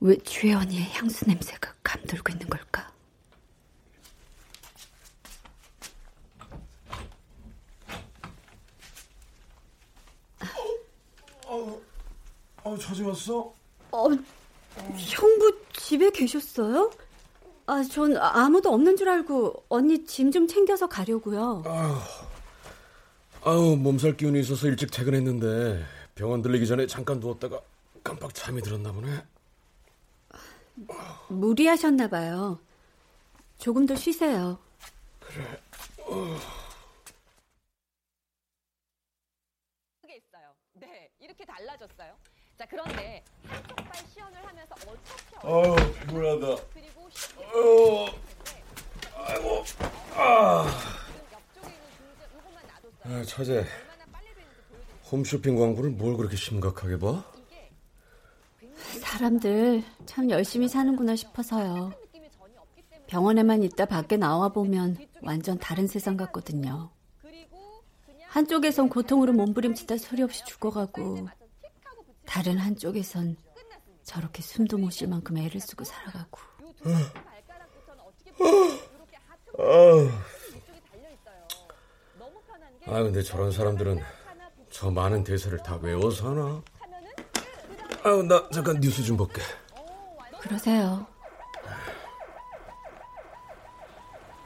왜 0.02 0.15
주혜 0.20 0.54
언니의 0.54 0.84
향수 0.91 1.28
냄새가 1.28 1.74
감돌고 1.82 2.32
있는 2.32 2.48
걸까? 2.48 2.94
어, 11.48 11.82
어, 12.63 12.78
찾아왔어? 12.78 13.52
어, 13.91 14.10
형부 14.96 15.63
집에 15.74 16.12
계셨어요? 16.12 16.91
아, 17.67 17.82
전 17.84 18.15
아무도 18.17 18.71
없는 18.73 18.95
줄 18.95 19.10
알고 19.10 19.65
언니 19.69 20.06
짐 20.06 20.32
좀 20.32 20.47
챙겨서 20.47 20.88
가려고요. 20.88 21.63
아유, 23.43 23.75
몸살 23.78 24.17
기운이 24.17 24.39
있어서 24.41 24.67
일찍 24.67 24.91
퇴근했는데 24.91 25.84
병원 26.15 26.41
들리기 26.41 26.67
전에 26.67 26.86
잠깐 26.88 27.19
누웠다가 27.19 27.60
깜빡 28.04 28.34
잠이 28.34 28.62
들었나 28.62 28.91
보네. 28.91 29.23
무리하셨나 31.30 32.08
봐요. 32.10 32.60
조금 33.58 33.86
더 33.86 33.95
쉬세요. 33.95 34.60
그래. 35.19 35.62
어. 36.06 36.38
네, 40.78 41.10
이렇게 41.19 41.45
달라졌어요. 41.45 42.13
자, 42.60 42.65
그런데 42.69 43.23
한쪽 43.47 43.75
발 43.78 43.95
시연을 44.13 44.45
하면서 44.45 44.75
어떻게 44.75 45.47
아유, 45.47 45.93
피곤하다. 46.01 46.63
아이고, 49.17 49.63
아. 50.15 50.67
아, 53.04 53.23
처제. 53.25 53.65
홈쇼핑 55.12 55.56
광고를 55.56 55.91
뭘 55.91 56.17
그렇게 56.17 56.36
심각하게 56.36 56.97
봐? 56.99 57.23
사람들 58.99 59.84
참 60.06 60.30
열심히 60.30 60.67
사는구나 60.67 61.15
싶어서요. 61.15 61.93
병원에만 63.08 63.63
있다 63.63 63.86
밖에 63.86 64.17
나와 64.17 64.49
보면 64.49 64.97
완전 65.21 65.58
다른 65.60 65.86
세상 65.88 66.17
같거든요. 66.17 66.89
한쪽에선 68.30 68.89
고통으로 68.89 69.32
몸부림치다 69.34 69.97
소리 69.97 70.23
없이 70.23 70.43
죽어가고 70.45 71.28
다른 72.25 72.58
한쪽에선 72.58 73.38
저렇게 74.04 74.41
숨도 74.41 74.78
못 74.78 74.91
쉴 74.91 75.08
만큼 75.08 75.38
애를 75.38 75.62
쓰고 75.62 75.84
살아가고. 75.84 76.39
아, 82.88 83.02
근데 83.04 83.21
저런 83.24 83.52
사람들은 83.52 84.04
저 84.69 84.91
많은 84.91 85.24
대사를 85.24 85.58
다 85.63 85.78
외워서 85.82 86.30
하나? 86.30 86.62
아유, 88.04 88.21
나 88.24 88.48
잠깐 88.50 88.80
뉴스 88.80 89.04
좀 89.04 89.17
볼게. 89.17 89.41
그러세요. 90.39 91.08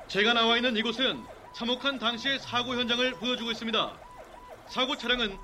제가 0.08 0.34
나와 0.34 0.56
있는 0.56 0.78
이곳은 0.78 1.24
참혹한 1.54 2.00
당시의 2.00 2.40
사고 2.40 2.76
현장을 2.76 3.12
보여주고 3.16 3.52
있습니다. 3.52 4.00
사고 4.70 4.96
차량은 4.96 5.38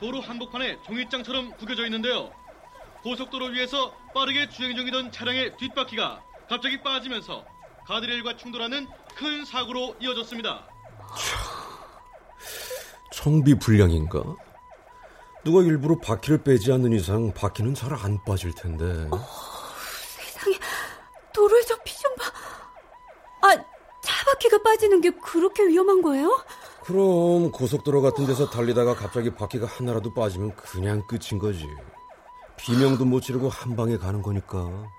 도로 0.00 0.20
한복판에 0.20 0.82
종이장처럼 0.82 1.56
구겨져 1.56 1.84
있는데요. 1.84 2.32
고속도로 3.02 3.46
위에서 3.46 3.94
빠르게 4.12 4.48
주행 4.48 4.74
중이던 4.74 5.12
차량의 5.12 5.56
뒷바퀴가 5.56 6.22
갑자기 6.50 6.82
빠지면서 6.82 7.44
가드레일과 7.86 8.36
충돌하는 8.36 8.88
큰 9.14 9.44
사고로 9.44 9.94
이어졌습니다. 10.00 10.66
청비 13.12 13.54
불량인가? 13.56 14.20
누가 15.44 15.62
일부러 15.62 15.96
바퀴를 16.00 16.42
빼지 16.42 16.72
않는 16.72 16.92
이상 16.92 17.32
바퀴는 17.32 17.74
잘 17.74 17.94
안 17.94 18.18
빠질 18.24 18.52
텐데. 18.52 18.84
어, 19.12 19.18
세상에 20.18 20.58
도로에 21.32 21.62
저 21.62 21.76
피 21.84 21.94
좀 22.02 22.14
봐. 22.16 22.24
아, 23.42 23.54
차 24.02 24.24
바퀴가 24.26 24.58
빠지는 24.64 25.00
게 25.00 25.10
그렇게 25.10 25.64
위험한 25.68 26.02
거예요? 26.02 26.36
그럼 26.82 27.52
고속도로 27.52 28.02
같은 28.02 28.26
데서 28.26 28.50
달리다가 28.50 28.94
갑자기 28.96 29.32
바퀴가 29.32 29.66
하나라도 29.68 30.12
빠지면 30.14 30.56
그냥 30.56 31.06
끝인 31.06 31.38
거지. 31.38 31.64
비명도 32.56 33.04
못 33.04 33.20
지르고 33.20 33.48
한 33.48 33.76
방에 33.76 33.96
가는 33.96 34.20
거니까. 34.20 34.90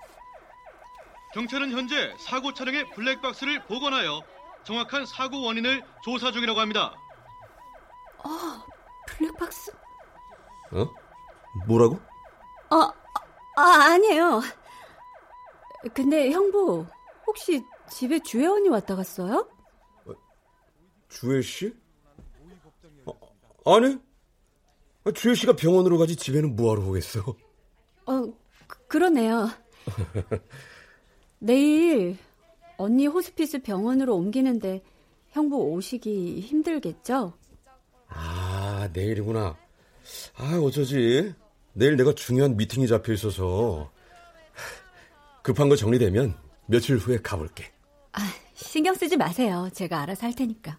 경찰은 1.34 1.70
현재 1.70 2.14
사고 2.18 2.52
차량의 2.52 2.90
블랙박스를 2.90 3.64
복원하여 3.66 4.22
정확한 4.64 5.06
사고 5.06 5.42
원인을 5.42 5.82
조사 6.02 6.30
중이라고 6.30 6.60
합니다. 6.60 6.94
아, 8.22 8.64
블랙박스? 9.06 9.72
어? 10.72 10.86
뭐라고? 11.66 11.98
아, 12.70 12.92
아, 13.56 13.62
아니에요. 13.92 14.40
근데 15.94 16.30
형부, 16.30 16.86
혹시 17.26 17.64
집에 17.88 18.20
주혜원이 18.20 18.68
왔다 18.68 18.94
갔어요? 18.94 19.48
주혜 21.08 21.42
씨? 21.42 21.74
아, 23.06 23.72
아니. 23.74 23.98
주혜 25.14 25.34
씨가 25.34 25.54
병원으로 25.56 25.98
가지 25.98 26.14
집에는 26.14 26.54
뭐하러 26.54 26.82
오겠어? 26.88 27.20
어, 28.06 28.22
그, 28.68 28.86
그러네요. 28.86 29.50
내일 31.42 32.16
언니 32.76 33.08
호스피스 33.08 33.62
병원으로 33.62 34.14
옮기는데 34.14 34.80
형부 35.30 35.56
오시기 35.56 36.40
힘들겠죠? 36.40 37.32
아, 38.06 38.88
내일이구나. 38.92 39.56
아, 40.36 40.60
어쩌지? 40.62 41.34
내일 41.72 41.96
내가 41.96 42.14
중요한 42.14 42.56
미팅이 42.56 42.86
잡혀 42.86 43.12
있어서 43.14 43.90
급한 45.42 45.68
거 45.68 45.74
정리되면 45.74 46.36
며칠 46.66 46.96
후에 46.96 47.18
가볼게. 47.20 47.72
아, 48.12 48.20
신경 48.54 48.94
쓰지 48.94 49.16
마세요. 49.16 49.68
제가 49.72 50.02
알아서 50.02 50.26
할 50.26 50.36
테니까. 50.36 50.78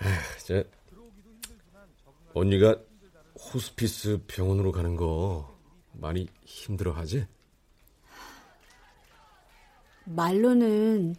아, 0.00 0.04
저 0.44 0.64
언니가 2.34 2.78
호스피스 3.38 4.24
병원으로 4.26 4.70
가는 4.70 4.96
거 4.96 5.56
많이 5.92 6.28
힘들어하지? 6.44 7.26
말로는 10.06 11.16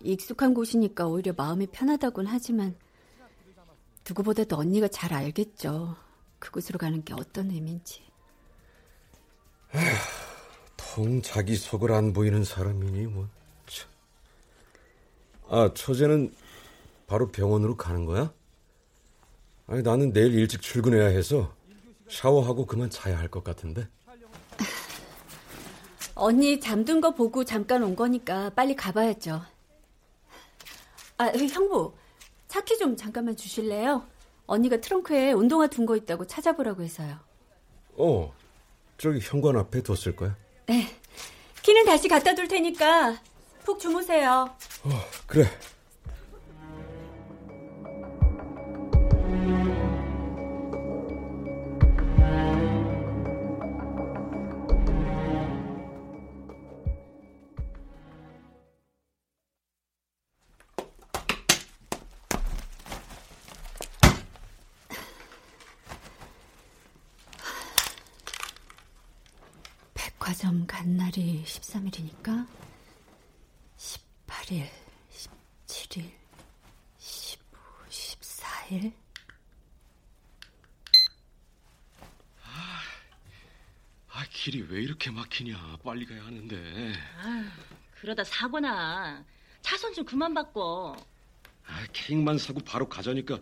익숙한 0.00 0.54
곳이니까 0.54 1.06
오히려 1.06 1.32
마음이 1.36 1.66
편하다곤 1.68 2.26
하지만 2.26 2.76
누구보다도 4.06 4.56
언니가 4.56 4.88
잘 4.88 5.12
알겠죠. 5.14 5.96
그곳으로 6.38 6.78
가는 6.78 7.02
게 7.04 7.14
어떤 7.14 7.50
의미인지. 7.50 8.02
통 10.76 11.22
자기 11.22 11.56
속을 11.56 11.90
안 11.92 12.12
보이는 12.12 12.44
사람이니 12.44 13.06
뭐. 13.06 13.28
참. 13.66 13.88
아, 15.48 15.70
처제는 15.74 16.32
바로 17.06 17.28
병원으로 17.30 17.76
가는 17.76 18.04
거야? 18.04 18.32
아니, 19.66 19.82
나는 19.82 20.12
내일 20.12 20.34
일찍 20.34 20.60
출근해야 20.60 21.06
해서 21.06 21.54
샤워하고 22.08 22.66
그만 22.66 22.90
자야 22.90 23.18
할 23.18 23.28
것 23.28 23.42
같은데. 23.42 23.88
언니 26.24 26.58
잠든 26.58 27.02
거 27.02 27.10
보고 27.10 27.44
잠깐 27.44 27.82
온 27.82 27.94
거니까 27.94 28.48
빨리 28.56 28.74
가봐야죠. 28.74 29.42
아, 31.18 31.26
형부. 31.26 31.92
차키 32.48 32.78
좀 32.78 32.96
잠깐만 32.96 33.36
주실래요? 33.36 34.06
언니가 34.46 34.78
트렁크에 34.78 35.32
운동화 35.32 35.66
둔 35.66 35.84
거 35.84 35.96
있다고 35.96 36.26
찾아보라고 36.26 36.82
해서요. 36.82 37.18
어, 37.98 38.32
저기 38.96 39.20
현관 39.20 39.58
앞에 39.58 39.82
뒀을 39.82 40.16
거야. 40.16 40.34
네. 40.64 40.86
키는 41.62 41.84
다시 41.84 42.08
갖다 42.08 42.34
둘 42.34 42.48
테니까 42.48 43.18
푹 43.62 43.78
주무세요. 43.78 44.48
어, 44.84 44.90
그래. 45.26 45.44
간 71.44 71.84
날이 71.90 72.08
13일이니까 72.24 72.46
18일, 73.76 74.66
17일, 75.66 76.10
15, 76.98 77.58
14일. 77.90 78.92
아, 84.08 84.24
길이 84.30 84.62
왜 84.62 84.80
이렇게 84.82 85.10
막히냐. 85.10 85.78
빨리 85.84 86.06
가야 86.06 86.24
하는데. 86.24 86.92
아, 87.18 87.52
그러다 88.00 88.24
사고나. 88.24 89.24
차선 89.60 89.92
좀 89.92 90.04
그만 90.04 90.32
바꿔. 90.34 90.96
아, 91.66 91.86
케이크만 91.92 92.38
사고 92.38 92.60
바로 92.60 92.88
가자니까 92.88 93.38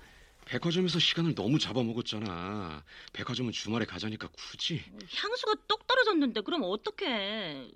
백화점에서 0.46 0.98
시간을 0.98 1.34
너무 1.34 1.58
잡아먹었잖아. 1.58 2.82
백화점은 3.12 3.52
주말에 3.52 3.84
가자니까 3.84 4.28
굳이. 4.28 4.82
향수가 5.14 5.54
똑 5.68 5.86
떨어졌는데 5.86 6.40
그럼 6.40 6.62
어떡해. 6.64 7.70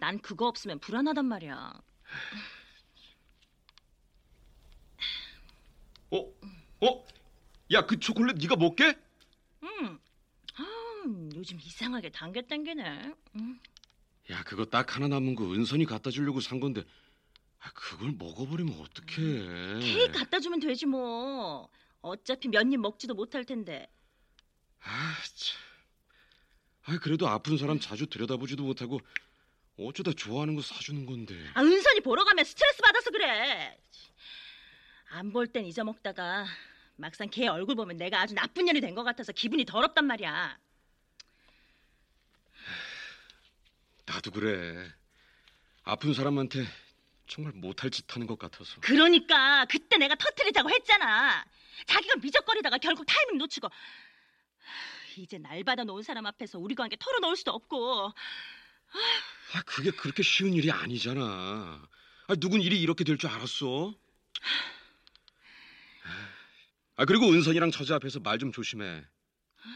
난 0.00 0.18
그거 0.20 0.46
없으면 0.46 0.78
불안하단 0.78 1.24
말이야. 1.24 1.72
어? 6.10 6.18
어? 6.86 7.06
야, 7.72 7.84
그 7.86 7.98
초콜릿 7.98 8.36
네가 8.38 8.56
먹게? 8.56 8.96
응. 9.64 9.98
아, 10.56 10.64
요즘 11.34 11.58
이상하게 11.60 12.10
당겨 12.10 12.40
땡기네. 12.42 13.14
응. 13.36 13.60
야, 14.30 14.42
그거 14.44 14.64
딱 14.64 14.94
하나 14.96 15.08
남은 15.08 15.34
거 15.34 15.44
은선이 15.52 15.84
갖다 15.84 16.10
주려고 16.10 16.40
산 16.40 16.60
건데 16.60 16.82
아, 17.60 17.70
그걸 17.72 18.12
먹어버리면 18.12 18.80
어떡해. 18.80 19.80
케이크 19.80 20.12
갖다 20.12 20.38
주면 20.40 20.60
되지 20.60 20.86
뭐. 20.86 21.68
어차피 22.00 22.48
몇 22.48 22.72
입 22.72 22.78
먹지도 22.78 23.14
못할 23.14 23.44
텐데. 23.44 23.88
아, 24.80 25.14
참. 25.34 25.58
아, 26.84 26.98
그래도 27.00 27.28
아픈 27.28 27.58
사람 27.58 27.80
자주 27.80 28.06
들여다보지도 28.06 28.62
못하고 28.62 29.00
어쩌다 29.78 30.12
좋아하는 30.12 30.54
거 30.56 30.62
사주는 30.62 31.06
건데. 31.06 31.34
아, 31.54 31.62
은선이 31.62 32.00
보러 32.00 32.24
가면 32.24 32.44
스트레스 32.44 32.82
받아서 32.82 33.10
그래. 33.10 33.78
안 35.10 35.32
볼 35.32 35.46
땐 35.46 35.64
잊어먹다가 35.64 36.46
막상 36.96 37.28
걔 37.30 37.46
얼굴 37.46 37.76
보면 37.76 37.96
내가 37.96 38.20
아주 38.20 38.34
나쁜 38.34 38.64
년이 38.66 38.80
된 38.80 38.94
것 38.94 39.04
같아서 39.04 39.32
기분이 39.32 39.64
더럽단 39.64 40.04
말이야. 40.06 40.58
나도 44.06 44.30
그래. 44.30 44.90
아픈 45.84 46.12
사람한테 46.12 46.66
정말 47.26 47.52
못할 47.54 47.90
짓 47.90 48.04
하는 48.14 48.26
것 48.26 48.38
같아서. 48.38 48.80
그러니까 48.80 49.64
그때 49.66 49.96
내가 49.96 50.14
터트리자고 50.16 50.68
했잖아. 50.70 51.44
자기가 51.86 52.16
미적거리다가 52.16 52.78
결국 52.78 53.04
타이밍 53.06 53.38
놓치고 53.38 53.68
이제 55.16 55.38
날 55.38 55.62
받아 55.64 55.84
놓은 55.84 56.02
사람 56.02 56.26
앞에서 56.26 56.58
우리 56.58 56.74
관계 56.74 56.96
털어놓을 56.98 57.36
수도 57.36 57.52
없고 57.52 58.12
아, 59.54 59.62
그게 59.66 59.90
그렇게 59.90 60.22
쉬운 60.22 60.52
일이 60.54 60.70
아니잖아. 60.70 61.20
아, 62.26 62.34
누군 62.36 62.60
일이 62.60 62.80
이렇게 62.80 63.04
될 63.04 63.16
줄 63.16 63.30
알았어? 63.30 63.94
아, 66.96 67.04
그리고 67.04 67.30
은선이랑 67.32 67.70
저자 67.70 67.96
앞에서 67.96 68.20
말 68.20 68.38
좀 68.38 68.52
조심해. 68.52 69.04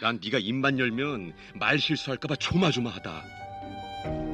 난 0.01 0.21
네가 0.23 0.39
입만 0.39 0.79
열면 0.79 1.35
말 1.57 1.79
실수할까 1.79 2.29
봐 2.29 2.37
조마조마하다. 2.37 4.32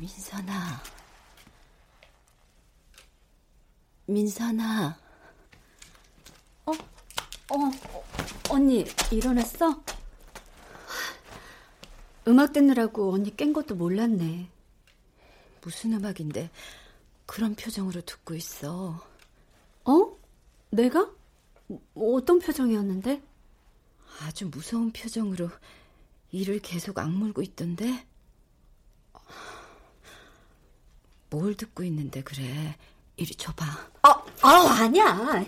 민선아. 0.00 0.82
민선아. 4.06 4.98
어? 6.64 6.72
어, 6.72 7.56
언니, 8.48 8.86
일어났어? 9.12 9.82
음악 12.28 12.54
듣느라고 12.54 13.12
언니 13.12 13.36
깬 13.36 13.52
것도 13.52 13.74
몰랐네. 13.74 14.48
무슨 15.60 15.92
음악인데 15.92 16.50
그런 17.26 17.54
표정으로 17.54 18.00
듣고 18.00 18.34
있어? 18.34 19.06
어? 19.84 20.18
내가? 20.70 21.12
뭐 21.66 22.16
어떤 22.16 22.38
표정이었는데? 22.38 23.22
아주 24.22 24.46
무서운 24.46 24.92
표정으로 24.92 25.50
이를 26.32 26.58
계속 26.60 26.98
악물고 26.98 27.42
있던데? 27.42 28.06
뭘 31.30 31.54
듣고 31.54 31.84
있는데 31.84 32.22
그래? 32.22 32.76
이리 33.16 33.34
줘봐. 33.34 33.64
아, 34.02 34.24
아 34.42 34.76
아니야. 34.80 35.44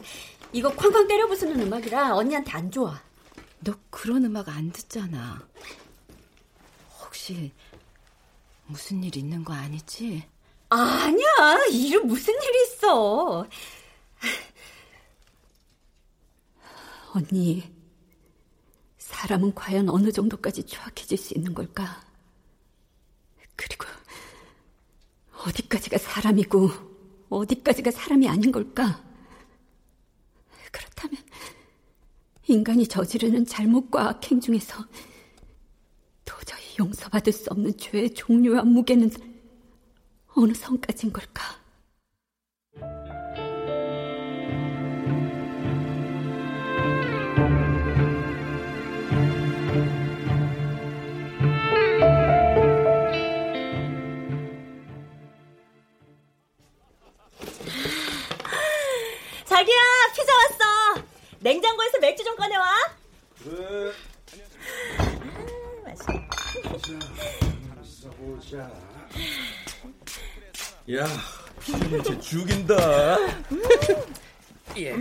이거 0.53 0.71
쾅쾅 0.75 1.09
때려 1.09 1.27
부수는 1.27 1.61
음악이라 1.61 2.15
언니한테 2.15 2.51
안 2.53 2.71
좋아. 2.71 3.01
너 3.61 3.75
그런 3.91 4.25
음악 4.25 4.49
안 4.49 4.71
듣잖아. 4.71 5.47
혹시 7.01 7.53
무슨 8.67 9.03
일 9.03 9.17
있는 9.17 9.45
거 9.45 9.53
아니지? 9.53 10.25
아니야. 10.69 11.65
이름 11.71 12.07
무슨 12.07 12.35
일 12.35 12.63
있어. 12.65 13.47
언니, 17.15 17.71
사람은 18.99 19.55
과연 19.55 19.91
어느 19.91 20.11
정도까지 20.11 20.65
추악해질 20.65 21.19
수 21.19 21.35
있는 21.35 21.53
걸까? 21.53 22.03
그리고 23.55 23.85
어디까지가 25.47 25.99
사람이고 25.99 26.71
어디까지가 27.29 27.91
사람이 27.91 28.29
아닌 28.29 28.53
걸까? 28.53 29.03
그렇다면 30.71 31.17
인간이 32.49 32.87
저지르는 32.87 33.47
잘못과 33.47 34.09
악행 34.11 34.41
중에서 34.41 34.85
도저히 36.25 36.63
용서받을 36.79 37.33
수 37.33 37.51
없는 37.51 37.77
죄의 37.77 38.15
종류와 38.15 38.63
무게는 38.63 39.11
어느 40.35 40.55
선까지인 40.55 41.13
걸까? 41.13 41.62
냉장고에서 61.43 61.99
맥주 62.01 62.25
좀 62.25 62.37
꺼내와. 62.37 62.65
그래. 63.43 63.93
음, 65.01 65.85
맛있겠다. 65.85 66.43
보자. 68.19 68.71
야, 70.93 71.07
진짜 71.65 72.21
죽인다. 72.21 73.19
예. 74.79 74.95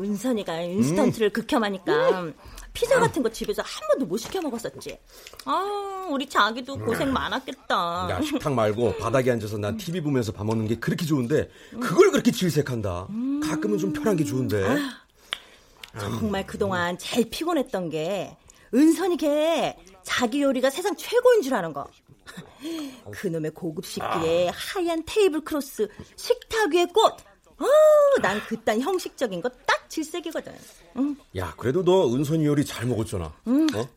은선이가 0.00 0.60
인스턴트를 0.62 1.28
음. 1.28 1.32
극혐하니까 1.32 2.32
피자 2.80 2.98
같은 2.98 3.22
거 3.22 3.28
집에서 3.28 3.60
한 3.62 3.88
번도 3.88 4.06
못 4.06 4.16
시켜 4.16 4.40
먹었었지. 4.40 4.98
아, 5.44 6.08
우리 6.10 6.26
자기도 6.26 6.78
고생 6.78 7.12
많았겠다. 7.12 8.08
야, 8.10 8.22
식탁 8.22 8.54
말고 8.54 8.96
바닥에 8.96 9.30
앉아서 9.32 9.58
난 9.58 9.76
TV 9.76 10.00
보면서 10.00 10.32
밥 10.32 10.46
먹는 10.46 10.66
게 10.66 10.76
그렇게 10.76 11.04
좋은데 11.04 11.50
그걸 11.78 12.10
그렇게 12.10 12.30
질색한다. 12.30 13.08
가끔은 13.42 13.76
좀 13.76 13.92
편한 13.92 14.16
게 14.16 14.24
좋은데. 14.24 14.64
아, 14.64 15.98
정말 15.98 16.46
그동안 16.46 16.96
제일 16.96 17.28
피곤했던 17.28 17.90
게 17.90 18.34
은선이 18.72 19.18
걔 19.18 19.76
자기 20.02 20.40
요리가 20.40 20.70
세상 20.70 20.96
최고인 20.96 21.42
줄 21.42 21.52
아는 21.52 21.74
거. 21.74 21.86
그놈의 23.12 23.50
고급 23.50 23.84
식기에 23.84 24.48
하얀 24.54 25.02
테이블 25.04 25.42
클로스, 25.42 25.88
식탁 26.16 26.72
위에 26.72 26.86
꽃. 26.86 27.16
어, 27.60 28.20
난 28.22 28.40
그딴 28.46 28.80
형식적인 28.80 29.40
거 29.40 29.48
딱 29.66 29.88
질색이거든. 29.90 30.54
응. 30.98 31.16
야, 31.36 31.52
그래도 31.56 31.84
너 31.84 32.12
은선이 32.14 32.46
요리 32.46 32.64
잘 32.64 32.86
먹었잖아. 32.86 33.32
응. 33.48 33.66
어? 33.74 33.88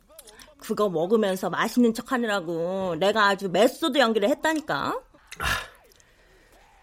그거 0.57 0.89
먹으면서 0.89 1.49
맛있는 1.49 1.93
척 1.93 2.11
하느라고 2.11 2.95
내가 2.95 3.27
아주 3.27 3.49
메소드 3.49 3.97
연기를 3.97 4.29
했다니까. 4.29 4.99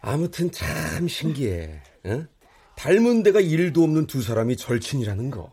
아, 0.03 0.17
무튼 0.17 0.51
참 0.53 1.09
신기해. 1.09 1.83
응? 2.07 2.29
닮은 2.77 3.23
데가 3.23 3.41
일도 3.41 3.83
없는 3.83 4.07
두 4.07 4.23
사람이 4.23 4.57
절친이라는 4.57 5.31
거. 5.31 5.51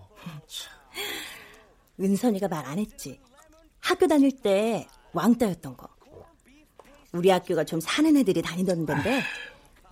은선이가 1.99 2.47
말 2.47 2.65
안 2.65 2.79
했지. 2.79 3.19
학교 3.79 4.07
다닐 4.07 4.31
때 4.31 4.87
왕따였던 5.13 5.75
거. 5.77 5.87
우리 7.13 7.29
학교가 7.29 7.63
좀 7.63 7.79
사는 7.79 8.15
애들이 8.15 8.41
다니던 8.41 8.85
데인데 8.85 9.21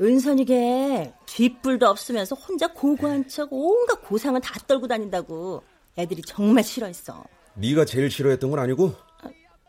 은선이게 0.01 1.13
뒷불도 1.25 1.87
없으면서 1.87 2.35
혼자 2.35 2.67
고고한 2.67 3.27
척 3.29 3.49
온갖 3.51 4.01
고상은 4.01 4.41
다 4.41 4.53
떨고 4.67 4.87
다닌다고 4.87 5.63
애들이 5.97 6.21
정말 6.23 6.63
싫어했어. 6.63 7.23
네가 7.55 7.85
제일 7.85 8.11
싫어했던 8.11 8.49
건 8.49 8.59
아니고? 8.59 8.93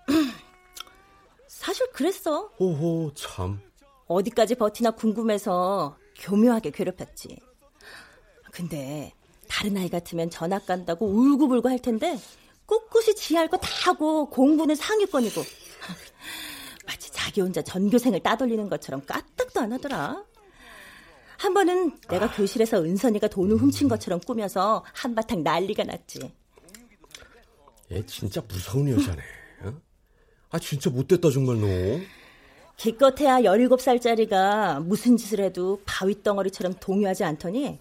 사실 1.47 1.87
그랬어. 1.93 2.51
호호 2.59 3.13
참. 3.15 3.61
어디까지 4.09 4.57
버티나 4.57 4.93
궁금해서 4.93 5.97
교묘하게 6.19 6.71
괴롭혔지. 6.71 7.39
근데 8.53 9.13
다른 9.49 9.77
아이 9.77 9.89
같으면 9.89 10.31
전학 10.31 10.67
간다고 10.67 11.07
울고불고 11.07 11.69
할 11.69 11.79
텐데 11.79 12.19
꿋꿋이 12.67 13.15
지 13.15 13.37
할 13.37 13.49
거 13.49 13.57
다 13.59 13.69
하고 13.91 14.29
공부는 14.29 14.75
상위권이고 14.75 15.41
마치 16.87 17.13
자기 17.13 17.41
혼자 17.41 17.63
전교생을 17.63 18.21
따돌리는 18.21 18.69
것처럼 18.69 19.05
까 19.05 19.23
딱도 19.57 19.61
안 19.61 19.73
하더라. 19.73 20.25
한 21.39 21.55
번은 21.55 21.99
내가 22.09 22.31
교실에서 22.31 22.83
은선이가 22.83 23.29
돈을 23.29 23.57
훔친 23.57 23.89
것처럼 23.89 24.21
꾸며서 24.21 24.85
한바탕 24.93 25.43
난리가 25.43 25.85
났지. 25.85 26.33
얘 27.93 28.05
진짜 28.07 28.43
무서운 28.47 28.91
여자네. 28.91 29.23
어? 29.63 29.73
아 30.51 30.59
진짜 30.59 30.91
못됐다 30.91 31.31
정말 31.31 31.61
너. 31.61 31.67
기껏해야 32.77 33.41
17살짜리가 33.41 34.85
무슨 34.85 35.17
짓을 35.17 35.41
해도 35.41 35.81
바위 35.87 36.23
덩어리처럼 36.23 36.75
동요하지 36.79 37.25
않더니 37.25 37.79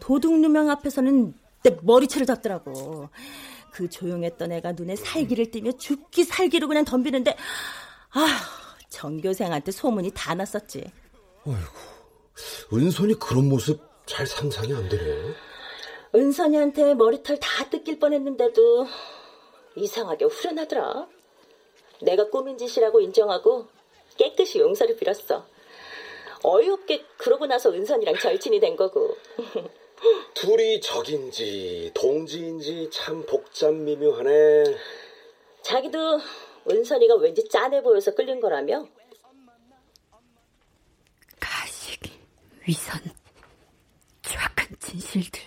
도둑 0.00 0.38
누명 0.40 0.70
앞에서는 0.70 1.34
내 1.62 1.76
머리채를 1.82 2.26
잡더라고. 2.26 3.08
그 3.72 3.88
조용했던 3.90 4.52
애가 4.52 4.72
눈에 4.72 4.96
살기를 4.96 5.50
띠며 5.50 5.72
죽기 5.72 6.24
살기로 6.24 6.68
그냥 6.68 6.84
덤비는데 6.84 7.36
아 8.12 8.26
전교생한테 8.88 9.72
소문이 9.72 10.12
다 10.14 10.34
났었지. 10.34 10.90
아이고 11.46 11.72
은선이 12.72 13.14
그런 13.14 13.48
모습 13.48 13.80
잘 14.06 14.26
상상이 14.26 14.72
안 14.74 14.88
되네. 14.88 15.34
은선이한테 16.14 16.94
머리털 16.94 17.38
다 17.38 17.68
뜯길 17.68 17.98
뻔했는데도 17.98 18.86
이상하게 19.76 20.24
후련하더라. 20.26 21.08
내가 22.02 22.30
꾸민 22.30 22.56
짓이라고 22.56 23.00
인정하고 23.00 23.66
깨끗이 24.16 24.58
용서를 24.58 24.96
빌었어. 24.96 25.46
어이없게 26.42 27.04
그러고 27.16 27.46
나서 27.46 27.72
은선이랑 27.72 28.16
절친이 28.18 28.60
된 28.60 28.76
거고. 28.76 29.16
둘이 30.34 30.80
적인지 30.80 31.90
동지인지 31.94 32.88
참 32.92 33.24
복잡 33.26 33.74
미묘하네. 33.74 34.64
자기도 35.62 36.20
은선이가 36.70 37.16
왠지 37.16 37.46
짠해 37.48 37.82
보여서 37.82 38.14
끌린 38.14 38.40
거라며? 38.40 38.86
가식, 41.40 42.00
위선, 42.68 43.00
추악한 44.20 44.76
진실들. 44.78 45.40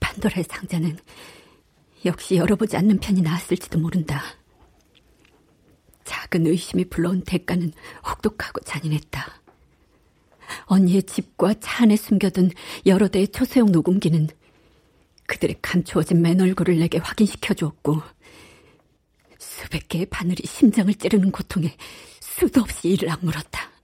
판도라의 0.00 0.44
상자는 0.48 0.98
역시 2.06 2.36
열어보지 2.36 2.78
않는 2.78 2.98
편이 2.98 3.20
나았을지도 3.20 3.78
모른다. 3.78 4.22
작은 6.04 6.46
의심이 6.46 6.86
불러온 6.86 7.24
대가는 7.24 7.70
혹독하고 8.06 8.60
잔인했다. 8.60 9.42
언니의 10.64 11.02
집과 11.02 11.54
차 11.60 11.82
안에 11.82 11.96
숨겨둔 11.96 12.50
여러 12.86 13.06
대의 13.08 13.28
초소형 13.28 13.70
녹음기는 13.70 14.28
그들의 15.26 15.56
감추어진 15.60 16.22
맨 16.22 16.40
얼굴을 16.40 16.78
내게 16.78 16.96
확인시켜 16.96 17.52
주었고 17.52 18.00
수백 19.38 19.88
개의 19.88 20.06
바늘이 20.06 20.46
심장을 20.46 20.92
찌르는 20.94 21.32
고통에 21.32 21.76
수도 22.18 22.62
없이 22.62 22.88
이를 22.88 23.10
악물었다. 23.10 23.77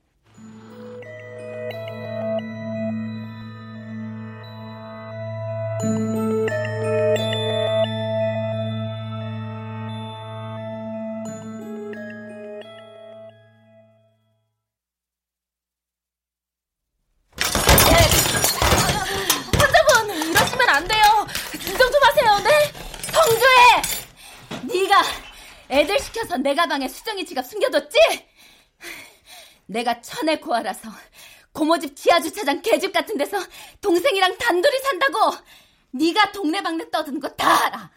가방에 26.64 26.88
수정이 26.88 27.26
지갑 27.26 27.44
숨겨뒀지? 27.44 27.98
내가 29.66 30.00
천의 30.00 30.40
고아라서 30.40 30.88
고모집 31.52 31.94
지하 31.94 32.18
주차장 32.22 32.62
개집 32.62 32.90
같은 32.90 33.18
데서 33.18 33.36
동생이랑 33.82 34.38
단둘이 34.38 34.78
산다고 34.80 35.18
네가 35.90 36.32
동네방네 36.32 36.90
떠드는 36.90 37.20
거 37.20 37.28
다 37.36 37.66
알아. 37.66 37.90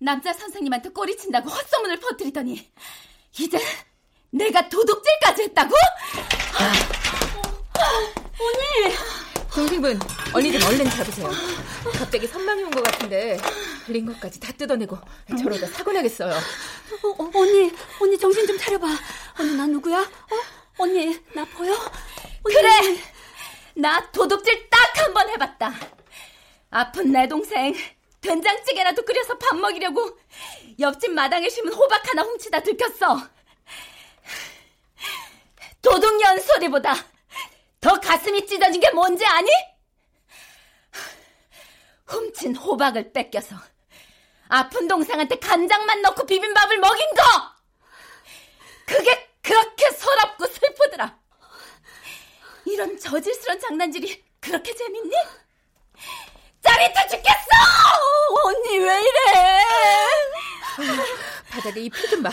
남자 0.00 0.34
선생님한테 0.34 0.90
꼬리친다고 0.90 1.48
헛소문을 1.48 1.98
퍼뜨리더니 2.00 2.70
이제 3.38 3.58
내가 4.30 4.68
도둑질까지 4.68 5.42
했다고? 5.44 5.74
언니! 8.38 8.94
동생분, 9.54 9.98
언니 10.34 10.52
좀 10.52 10.62
얼른 10.68 10.88
잡으세요. 10.90 11.30
갑자기 11.98 12.26
선망이 12.26 12.62
온 12.62 12.70
것 12.70 12.82
같은데 12.84 13.38
것까지 14.06 14.38
다 14.38 14.52
뜯어내고 14.52 14.96
저러다 15.42 15.66
사고 15.68 15.90
나겠어요. 15.92 16.32
어, 16.32 17.08
어, 17.08 17.30
언니, 17.34 17.72
언니 18.00 18.18
정신 18.18 18.46
좀 18.46 18.56
차려봐. 18.58 18.86
언니 19.40 19.54
나 19.56 19.66
누구야? 19.66 19.98
어? 20.00 20.36
언니 20.78 21.18
나 21.34 21.44
보여? 21.46 21.72
언니. 21.72 22.54
그래! 22.54 22.70
나 23.74 24.10
도둑질 24.12 24.68
딱 24.70 24.78
한 24.98 25.12
번 25.14 25.28
해봤다. 25.30 25.72
아픈 26.70 27.10
내 27.12 27.26
동생 27.26 27.74
된장찌개라도 28.20 29.02
끓여서 29.04 29.38
밥 29.38 29.56
먹이려고 29.56 30.18
옆집 30.78 31.12
마당에 31.12 31.48
심은 31.48 31.72
호박 31.72 32.06
하나 32.10 32.22
훔치다 32.22 32.60
들켰어. 32.62 33.20
도둑년 35.80 36.38
소리보다 36.40 36.94
더 37.80 37.98
가슴이 38.00 38.46
찢어진 38.46 38.80
게 38.80 38.90
뭔지 38.90 39.24
아니? 39.26 39.48
훔친 42.06 42.56
호박을 42.56 43.12
뺏겨서 43.12 43.56
아픈 44.48 44.88
동생한테 44.88 45.38
간장만 45.38 46.00
넣고 46.02 46.24
비빔밥을 46.26 46.78
먹인 46.78 47.06
거! 47.14 47.22
그게 48.86 49.28
그렇게 49.42 49.90
서럽고 49.90 50.46
슬프더라. 50.46 51.18
이런 52.64 52.98
저질스런 52.98 53.60
장난질이 53.60 54.24
그렇게 54.40 54.74
재밌니? 54.74 55.14
짜릿해 56.62 57.06
죽겠어! 57.08 57.50
언니 58.44 58.78
왜 58.78 59.00
이래? 59.00 59.64
바닥에 61.50 61.80
이 61.80 61.90
피 61.90 62.08
좀 62.08 62.22
봐. 62.22 62.30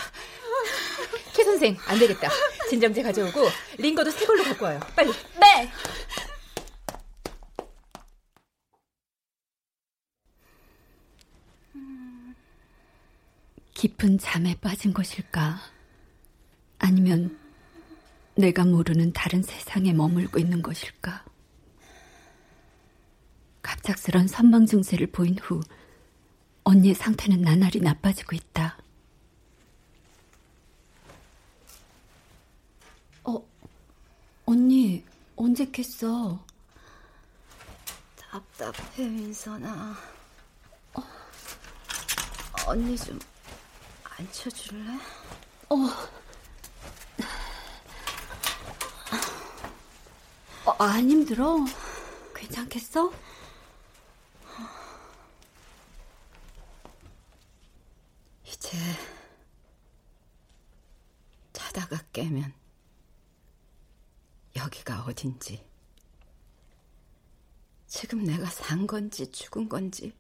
최 1.34 1.44
선생, 1.44 1.78
안 1.88 2.00
되겠다. 2.00 2.30
진정제 2.70 3.04
가져오고 3.04 3.48
링거도 3.78 4.12
새 4.12 4.26
걸로 4.26 4.44
갖고 4.44 4.66
와요. 4.66 4.80
빨리. 4.96 5.12
네. 5.40 5.72
깊은 13.74 14.18
잠에 14.18 14.56
빠진 14.62 14.94
것일까? 14.94 15.60
아니면 16.80 17.38
내가 18.36 18.66
모르는 18.66 19.14
다른 19.14 19.44
세상에 19.44 19.94
머물고 19.94 20.40
있는 20.40 20.62
것일까? 20.62 21.24
갑작스런 23.62 24.28
선망 24.28 24.66
증세를 24.66 25.08
보인 25.08 25.38
후 25.38 25.62
언니의 26.64 26.96
상태는 26.96 27.42
나날이 27.42 27.80
나빠지고 27.80 28.36
있다. 28.36 28.78
언니 34.46 35.04
언제 35.36 35.66
깼어? 35.66 36.40
답답해 38.16 39.08
민선아. 39.08 39.96
어, 40.94 41.04
언니 42.68 42.96
좀 42.98 43.20
앉혀줄래? 44.04 44.94
어. 45.70 45.76
어, 50.66 50.72
안 50.80 51.10
힘들어? 51.10 51.58
괜찮겠어? 52.36 53.12
이제 58.46 58.78
자다가 61.54 61.98
깨면 62.14 62.54
여기가 64.56 65.04
어딘지 65.06 65.64
지금 67.88 68.24
내가 68.24 68.46
산 68.48 68.88
건지 68.88 69.30
죽은 69.32 69.70
건지 69.70 70.14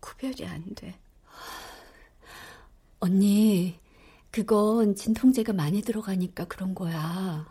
구별이 0.00 0.44
안 0.46 0.74
돼. 0.74 0.98
언니, 3.00 3.80
그건 4.30 4.94
진통제가 4.94 5.52
많이 5.52 5.80
들어가니까 5.80 6.44
그런 6.44 6.74
거야. 6.74 7.46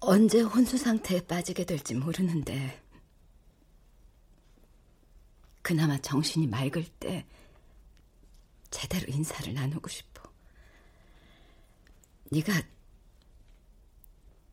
언제 0.00 0.40
혼수 0.40 0.78
상태에 0.78 1.20
빠지게 1.26 1.64
될지 1.64 1.94
모르는데 1.94 2.82
그나마 5.62 5.98
정신이 5.98 6.46
맑을 6.46 6.84
때 6.98 7.26
제대로 8.70 9.12
인사를 9.12 9.52
나누고 9.52 9.88
싶어. 9.88 10.22
네가 12.32 12.52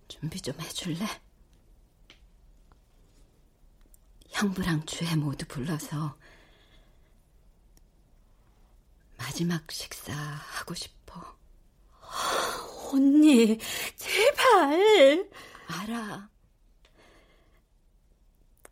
준비 0.07 0.41
좀 0.41 0.59
해줄래? 0.59 1.05
형부랑 4.29 4.85
주애 4.85 5.15
모두 5.15 5.45
불러서 5.47 6.17
마지막 9.17 9.69
식사 9.71 10.13
하고 10.13 10.73
싶어. 10.73 11.37
언니, 12.91 13.57
제발. 13.95 15.29
알아. 15.67 16.29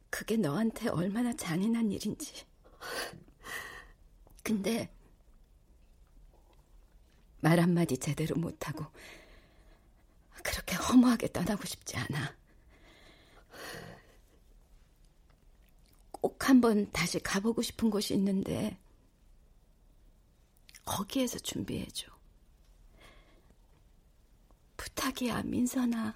그게 0.10 0.38
너한테 0.38 0.88
얼마나 0.90 1.34
잔인한 1.34 1.92
일인지. 1.92 2.46
근데 4.44 4.90
말 7.42 7.60
한마디 7.60 7.98
제대로 7.98 8.36
못하고 8.36 8.86
그렇게 10.46 10.76
허무하게 10.76 11.32
떠나고 11.34 11.66
싶지 11.66 11.98
않아. 11.98 12.36
꼭 16.12 16.48
한번 16.48 16.90
다시 16.92 17.20
가보고 17.20 17.64
싶은 17.64 17.90
곳이 17.90 18.14
있는데 18.14 18.78
거기에서 20.86 21.40
준비해줘. 21.40 22.12
부탁이야, 24.78 25.42
민선아. 25.44 26.14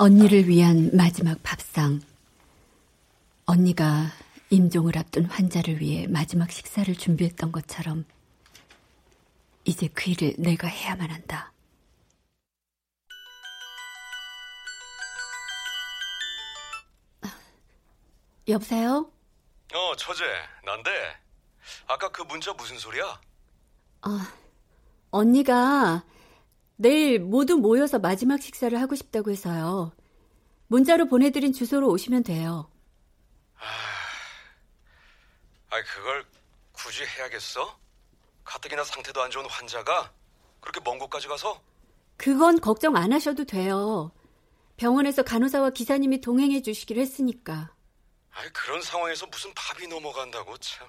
언니를 0.00 0.48
위한 0.48 0.88
마지막 0.94 1.42
밥상. 1.42 2.00
언니가 3.44 4.06
임종을 4.48 4.96
앞둔 4.96 5.26
환자를 5.26 5.78
위해 5.82 6.06
마지막 6.06 6.50
식사를 6.50 6.94
준비했던 6.94 7.52
것처럼 7.52 8.06
이제 9.66 9.88
그 9.88 10.10
일을 10.10 10.36
내가 10.38 10.68
해야만 10.68 11.10
한다. 11.10 11.52
여보세요? 18.48 19.12
어, 19.74 19.96
처제, 19.96 20.24
난데. 20.64 20.90
아까 21.86 22.10
그 22.10 22.22
문자 22.22 22.54
무슨 22.54 22.78
소리야? 22.78 23.20
아, 24.00 24.32
언니가 25.10 26.02
내일 26.80 27.18
모두 27.18 27.58
모여서 27.58 27.98
마지막 27.98 28.40
식사를 28.40 28.80
하고 28.80 28.94
싶다고 28.94 29.30
해서요. 29.30 29.92
문자로 30.68 31.08
보내드린 31.08 31.52
주소로 31.52 31.86
오시면 31.90 32.22
돼요. 32.22 32.70
아, 35.68 35.82
그걸 35.82 36.24
굳이 36.72 37.04
해야겠어? 37.04 37.78
가뜩이나 38.44 38.82
상태도 38.82 39.20
안 39.20 39.30
좋은 39.30 39.44
환자가 39.44 40.10
그렇게 40.62 40.80
먼 40.82 40.98
곳까지 40.98 41.28
가서? 41.28 41.60
그건 42.16 42.58
걱정 42.62 42.96
안 42.96 43.12
하셔도 43.12 43.44
돼요. 43.44 44.10
병원에서 44.78 45.22
간호사와 45.22 45.70
기사님이 45.70 46.22
동행해 46.22 46.62
주시기로 46.62 46.98
했으니까. 46.98 47.74
아, 48.32 48.40
그런 48.54 48.80
상황에서 48.80 49.26
무슨 49.26 49.52
밥이 49.52 49.86
넘어간다고 49.86 50.56
참. 50.56 50.88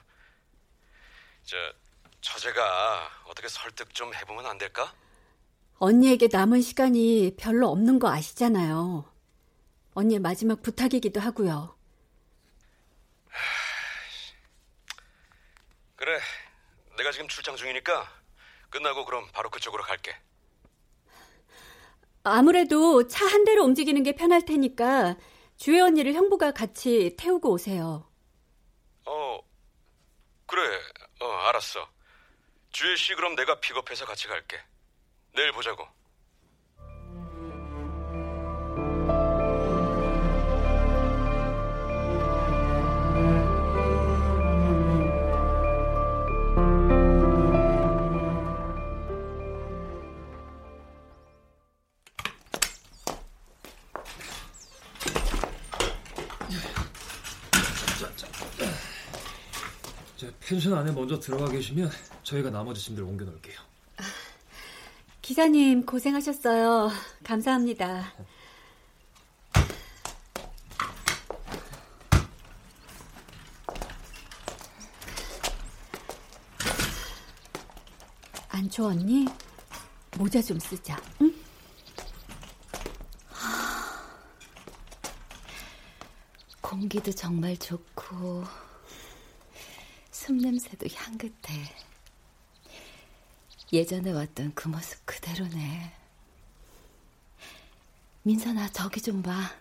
저 1.44 1.58
처제가 2.22 3.10
어떻게 3.26 3.50
설득 3.50 3.94
좀 3.94 4.14
해보면 4.14 4.46
안 4.46 4.58
될까? 4.58 4.94
언니에게 5.86 6.28
남은 6.32 6.62
시간이 6.62 7.36
별로 7.40 7.68
없는 7.70 7.98
거 7.98 8.08
아시잖아요. 8.12 9.04
언니의 9.96 10.20
마지막 10.20 10.62
부탁이기도 10.62 11.20
하고요. 11.20 11.76
그래, 15.96 16.20
내가 16.98 17.12
지금 17.12 17.28
출장 17.28 17.56
중이니까 17.56 18.08
끝나고 18.70 19.06
그럼 19.06 19.28
바로 19.34 19.50
그쪽으로 19.50 19.84
갈게. 19.84 20.16
아무래도 22.24 23.08
차 23.08 23.26
한 23.26 23.44
대로 23.44 23.64
움직이는 23.64 24.04
게 24.04 24.12
편할 24.14 24.46
테니까 24.46 25.18
주혜 25.58 25.80
언니를 25.80 26.14
형부가 26.14 26.52
같이 26.52 27.16
태우고 27.18 27.54
오세요. 27.54 28.08
어, 29.06 29.40
그래, 30.46 30.62
어, 31.22 31.26
알았어. 31.48 31.90
주혜 32.70 32.96
씨 32.96 33.16
그럼 33.16 33.36
내가 33.36 33.60
픽업해서 33.60 34.06
같이 34.06 34.28
갈게. 34.28 34.60
내일 35.34 35.52
보자고. 35.52 35.86
펜션 60.52 60.74
안에 60.74 60.92
먼저 60.92 61.18
들어가 61.18 61.50
계시면 61.50 61.90
저희가 62.24 62.50
나머지 62.50 62.82
짐들 62.82 63.04
옮겨 63.04 63.24
놓을게요. 63.24 63.71
기사님 65.32 65.86
고생하셨어요. 65.86 66.92
감사합니다. 67.24 68.14
안 78.50 78.70
추웠니? 78.70 79.26
모자 80.18 80.42
좀 80.42 80.60
쓰자. 80.60 81.02
응? 81.22 81.34
공기도 86.60 87.10
정말 87.14 87.56
좋고 87.56 88.44
숨 90.12 90.40
냄새도 90.40 90.88
향긋해. 90.94 91.91
예전에 93.74 94.12
왔던 94.12 94.54
그 94.54 94.68
모습 94.68 95.06
그대로네. 95.06 95.94
민선아, 98.24 98.70
저기 98.72 99.02
좀 99.02 99.22
봐. 99.24 99.52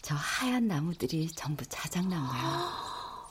저 0.00 0.14
하얀 0.14 0.68
나무들이 0.68 1.30
전부 1.32 1.66
자작나무야. 1.66 3.28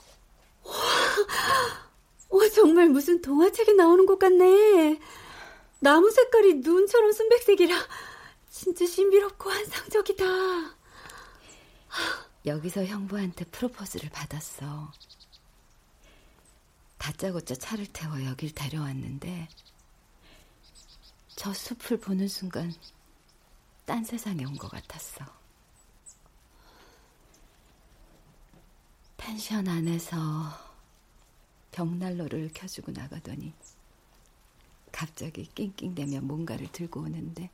와, 2.30 2.48
정말 2.54 2.88
무슨 2.90 3.22
동화책에 3.22 3.72
나오는 3.72 4.04
것 4.04 4.18
같네. 4.18 5.00
나무 5.80 6.10
색깔이 6.10 6.56
눈처럼 6.56 7.12
순백색이라 7.12 7.74
진짜 8.50 8.86
신비롭고 8.86 9.50
환상적이다. 9.50 10.24
여기서 12.46 12.84
형부한테 12.84 13.44
프로포즈를 13.46 14.10
받았어. 14.10 14.92
다짜고짜 17.08 17.54
차를 17.54 17.86
태워 17.86 18.22
여길 18.22 18.54
데려왔는데 18.54 19.48
저 21.36 21.54
숲을 21.54 21.98
보는 22.00 22.28
순간 22.28 22.70
딴 23.86 24.04
세상에 24.04 24.44
온 24.44 24.58
것 24.58 24.70
같았어. 24.70 25.24
펜션 29.16 29.66
안에서 29.68 30.18
벽난로를 31.70 32.50
켜주고 32.52 32.92
나가더니 32.92 33.54
갑자기 34.92 35.46
낑낑대며 35.54 36.20
뭔가를 36.20 36.70
들고 36.72 37.00
오는데 37.00 37.48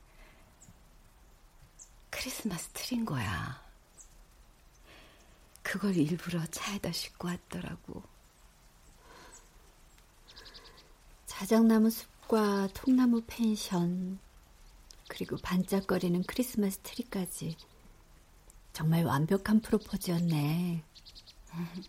크리스마스 2.11 2.71
트리인 2.71 3.05
거야. 3.05 3.63
그걸 5.63 5.97
일부러 5.97 6.45
차에다 6.47 6.91
싣고 6.91 7.29
왔더라고. 7.29 8.14
자작나무 11.37 11.91
숲과 11.91 12.69
통나무 12.75 13.23
펜션, 13.27 14.21
그리고 15.09 15.37
반짝거리는 15.37 16.23
크리스마스 16.29 16.79
트리까지. 16.79 17.57
정말 18.73 19.05
완벽한 19.05 19.61
프로포즈였네. 19.61 20.85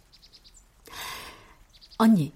언니, 1.99 2.33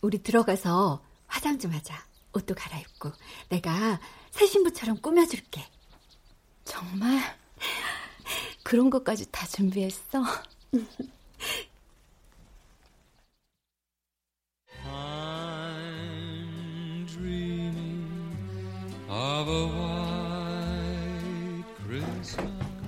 우리 0.00 0.18
들어가서 0.24 1.00
화장 1.28 1.56
좀 1.60 1.72
하자. 1.72 2.04
옷도 2.32 2.56
갈아입고 2.56 3.12
내가 3.48 4.00
새 4.32 4.44
신부처럼 4.44 5.00
꾸며줄게. 5.00 5.64
정말 6.64 7.38
그런 8.64 8.90
것까지 8.90 9.30
다 9.30 9.46
준비했어? 9.46 10.24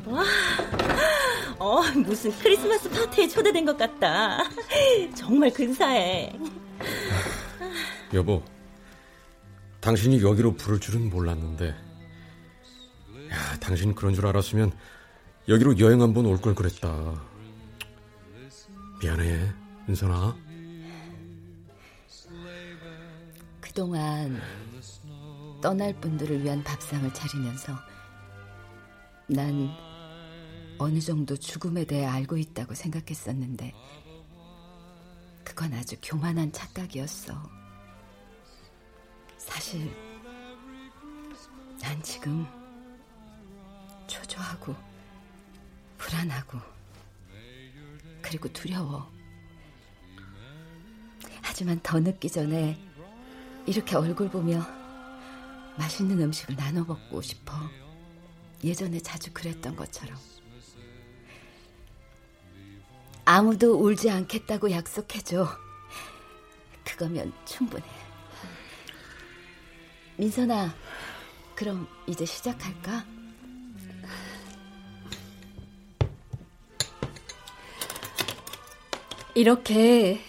와, 0.07 0.25
어, 1.59 1.83
무슨 2.05 2.31
크리스마스 2.39 2.89
파티에 2.91 3.29
초대된 3.29 3.65
것 3.65 3.77
같다. 3.77 4.39
정말 5.15 5.51
근사해. 5.51 6.33
여보, 8.15 8.43
당신이 9.81 10.23
여기로 10.23 10.55
부를 10.55 10.79
줄은 10.81 11.11
몰랐는데, 11.11 11.69
야, 13.31 13.57
당신 13.61 13.95
그런 13.95 14.15
줄 14.15 14.27
알았으면 14.27 14.73
여기로 15.49 15.79
여행 15.79 16.01
한번 16.03 16.27
올 16.27 16.39
걸 16.41 16.55
그랬다. 16.55 17.21
미안해, 19.01 19.53
은선아. 19.89 20.37
그동안 23.77 24.41
떠날 25.61 25.93
분들을 26.01 26.43
위한 26.43 26.65
밥상을 26.65 27.13
차리면서 27.13 27.75
난 29.27 29.69
어느 30.79 30.99
정도 30.99 31.37
죽음에 31.37 31.85
대해 31.85 32.07
알고 32.07 32.39
있다고 32.39 32.73
생각했었는데 32.73 33.75
그건 35.45 35.75
아주 35.75 35.95
교만한 36.03 36.51
착각이었어. 36.53 37.35
사실 39.37 39.95
난 41.79 42.03
지금 42.03 42.47
초조하고 44.07 44.75
불안하고 45.99 46.59
그리고 48.23 48.51
두려워. 48.55 49.07
하지만 51.43 51.79
더 51.83 52.01
늦기 52.01 52.31
전에 52.31 52.86
이렇게 53.67 53.97
얼굴 53.97 54.29
보며 54.31 54.65
맛있는 55.77 56.21
음식을 56.23 56.57
나눠 56.57 56.85
먹고 56.85 57.21
싶어. 57.21 57.53
예전에 58.63 59.01
자주 59.01 59.33
그랬던 59.33 59.77
것처럼. 59.77 60.17
아무도 63.25 63.75
울지 63.75 64.09
않겠다고 64.09 64.71
약속해줘. 64.71 65.49
그거면 66.85 67.33
충분해. 67.45 67.85
민선아, 70.17 70.75
그럼 71.57 71.89
이제 72.07 72.25
시작할까? 72.25 73.05
이렇게 79.35 80.21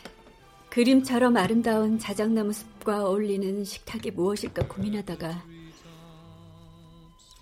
그림처럼 0.78 1.38
아름다운 1.38 1.98
자작나무 1.98 2.54
숲과 2.54 3.08
어울리는 3.08 3.64
식탁이 3.64 4.12
무엇일까 4.12 4.68
고민하다가 4.68 5.44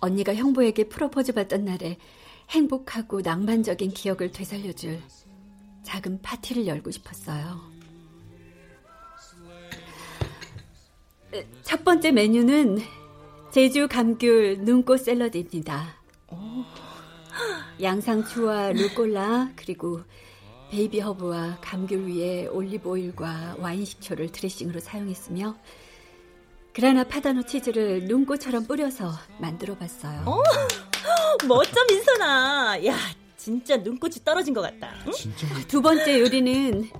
언니가 0.00 0.34
형부에게 0.34 0.88
프로포즈 0.88 1.34
받던 1.34 1.66
날에 1.66 1.98
행복하고 2.48 3.20
낭만적인 3.20 3.90
기억을 3.90 4.32
되살려줄 4.32 5.02
작은 5.82 6.22
파티를 6.22 6.66
열고 6.66 6.90
싶었어요. 6.90 7.60
첫 11.62 11.84
번째 11.84 12.12
메뉴는 12.12 12.78
제주 13.50 13.86
감귤 13.86 14.60
눈꽃 14.62 15.00
샐러드입니다. 15.00 16.00
양상추와 17.82 18.72
루꼴라 18.72 19.50
그리고 19.56 20.00
baby 20.70 21.00
허브와 21.00 21.58
감귤 21.60 22.06
위에 22.08 22.46
올리브 22.48 22.88
오일과 22.88 23.56
와인 23.58 23.84
식초를 23.84 24.32
드레싱으로 24.32 24.80
사용했으며 24.80 25.56
그라나 26.72 27.04
파다노 27.04 27.44
치즈를 27.44 28.04
눈꽃처럼 28.04 28.66
뿌려서 28.66 29.10
만들어 29.38 29.76
봤어요. 29.76 30.22
어? 30.26 30.42
멋져 31.48 31.80
민선아. 31.88 32.84
야, 32.84 32.96
진짜 33.36 33.76
눈꽃이 33.78 34.16
떨어진 34.24 34.52
것 34.52 34.60
같다. 34.60 34.92
응? 35.06 35.12
두 35.68 35.80
번째 35.80 36.20
요리는 36.20 36.90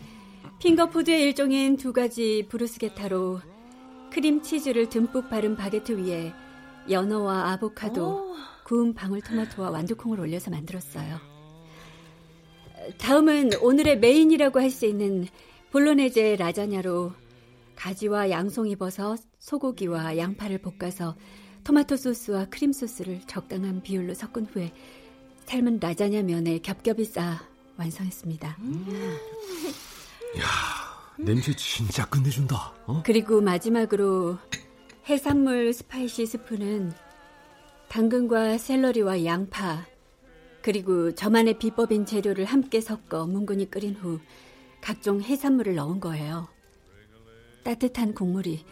finger 0.60 0.91
food의 0.91 1.22
일종인 1.24 1.76
두 1.76 1.92
가지 1.92 2.46
bruschetta로 2.48 3.40
크림 4.10 4.40
치즈를 4.40 4.88
듬뿍 4.88 5.28
바른 5.28 5.56
바게트 5.56 5.92
위에 5.98 6.32
연어와 6.88 7.50
아보카도, 7.52 8.06
오. 8.06 8.34
구운 8.64 8.94
방울토마토와 8.94 9.70
완두콩을 9.70 10.20
올려서 10.20 10.50
만들었어요. 10.50 11.35
다음은 12.98 13.50
오늘의 13.60 13.98
메인이라고 14.00 14.60
할 14.60 14.70
수 14.70 14.86
있는 14.86 15.26
볼로네제 15.70 16.36
라자냐로 16.36 17.12
가지와 17.74 18.30
양송이버섯, 18.30 19.18
소고기와 19.38 20.16
양파를 20.16 20.58
볶아서 20.58 21.16
토마토 21.64 21.96
소스와 21.96 22.46
크림 22.46 22.72
소스를 22.72 23.20
적당한 23.26 23.82
비율로 23.82 24.14
섞은 24.14 24.46
후에 24.52 24.72
삶은 25.46 25.78
라자냐 25.80 26.22
면에 26.22 26.58
겹겹이 26.58 27.04
쌓아 27.04 27.40
완성했습니다. 27.76 28.56
음. 28.60 29.16
야, 30.38 30.44
냄새 31.18 31.54
진짜 31.54 32.06
끝내준다. 32.06 32.72
어? 32.86 33.02
그리고 33.04 33.40
마지막으로 33.40 34.38
해산물 35.08 35.72
spicy 35.72 36.26
수프는 36.26 36.92
당근과 37.88 38.58
샐러리와 38.58 39.24
양파 39.24 39.84
그리고 40.66 41.14
저만의 41.14 41.60
비법인 41.60 42.06
재료를 42.06 42.44
함께 42.44 42.80
섞어 42.80 43.24
뭉근히 43.24 43.70
끓인 43.70 43.94
후 43.94 44.18
각종 44.80 45.22
해산물을 45.22 45.76
넣은 45.76 46.00
거예요. 46.00 46.48
따뜻한 47.62 48.14
국물이 48.14 48.64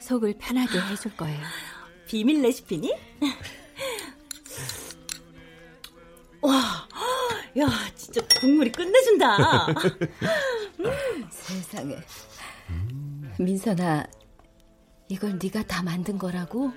속을 0.00 0.36
편하게 0.38 0.80
해줄 0.80 1.14
거예요. 1.14 1.38
비밀 2.08 2.40
레시피니? 2.40 2.90
와, 6.40 6.88
야, 7.60 7.68
진짜 7.94 8.22
국물이 8.40 8.72
끝내준다. 8.72 9.36
세상에. 11.28 11.98
민선아, 13.38 14.06
이걸 15.10 15.38
네가 15.38 15.64
다 15.64 15.82
만든 15.82 16.16
거라고? 16.16 16.72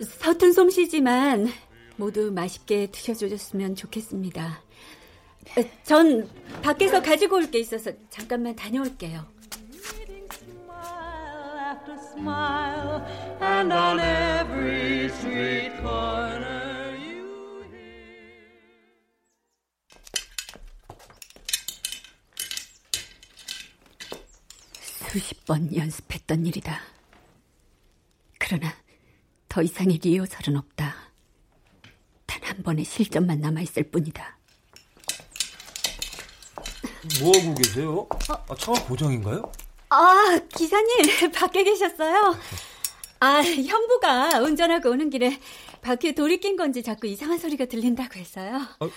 서툰 0.00 0.52
솜씨지만 0.52 1.48
모두 1.96 2.30
맛있게 2.32 2.88
드셔주셨으면 2.88 3.76
좋겠습니다. 3.76 4.60
전 5.84 6.28
밖에서 6.62 7.02
가지고 7.02 7.36
올 7.36 7.46
게 7.50 7.58
있어서 7.60 7.92
잠깐만 8.10 8.56
다녀올게요. 8.56 9.26
수십 24.80 25.44
번 25.44 25.74
연습했던 25.74 26.46
일이다. 26.46 26.80
그러나 28.38 28.74
더 29.48 29.62
이상의 29.62 29.98
리허설은 29.98 30.56
없다. 30.56 31.03
단한 32.54 32.62
번의 32.62 32.84
실전만 32.84 33.40
남아있을 33.40 33.90
뿐이다. 33.90 34.38
뭐하고 37.20 37.54
계세요? 37.54 38.06
아, 38.28 38.54
차가 38.56 38.80
고장인가요? 38.84 39.50
아, 39.90 40.38
기사님, 40.56 41.30
밖에 41.34 41.64
계셨어요? 41.64 42.36
아, 43.20 43.42
형부가 43.42 44.38
운전하고 44.40 44.90
오는 44.90 45.10
길에 45.10 45.38
바퀴에 45.82 46.12
돌이 46.14 46.40
낀 46.40 46.56
건지 46.56 46.82
자꾸 46.82 47.06
이상한 47.06 47.38
소리가 47.38 47.66
들린다고 47.66 48.14
했어요. 48.18 48.60
아, 48.80 48.88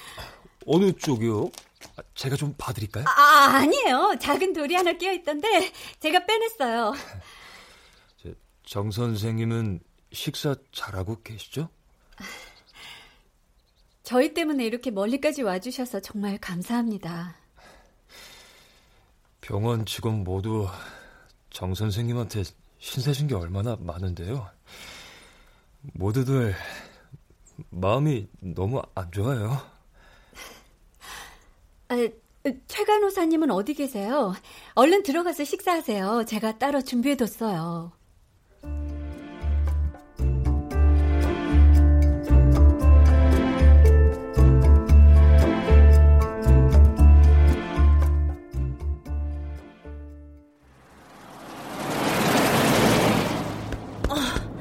어느 0.66 0.94
쪽이요? 0.94 1.50
아, 1.98 2.02
제가 2.16 2.36
좀 2.36 2.54
봐드릴까요? 2.58 3.06
아, 3.08 3.58
아니에요. 3.58 4.16
작은 4.22 4.54
돌이 4.54 4.76
하나 4.76 4.94
끼어 4.94 5.12
있던데 5.14 5.72
제가 6.00 6.26
빼냈어요. 6.26 6.94
정 8.66 8.92
선생님은 8.92 9.80
식사 10.12 10.54
잘하고 10.74 11.22
계시죠? 11.24 11.70
저희 14.08 14.34
때문에 14.34 14.66
이렇게 14.66 14.90
멀리까지 14.90 15.42
와주셔서 15.42 16.00
정말 16.00 16.38
감사합니다. 16.38 17.36
병원 19.42 19.86
직원 19.86 20.24
모두 20.24 20.66
정 21.50 21.76
선생님한테 21.76 22.44
신세진 22.80 23.28
게 23.28 23.36
얼마나 23.36 23.76
많은데요. 23.78 24.50
모두들 25.94 26.56
마음이 27.70 28.30
너무 28.40 28.82
안 28.96 29.12
좋아요. 29.12 29.60
아, 31.90 31.96
최 32.70 32.86
간호사님은 32.86 33.52
어디 33.52 33.74
계세요? 33.74 34.34
얼른 34.76 35.04
들어가서 35.04 35.44
식사하세요. 35.44 36.24
제가 36.24 36.58
따로 36.60 36.82
준비해뒀어요. 36.82 37.97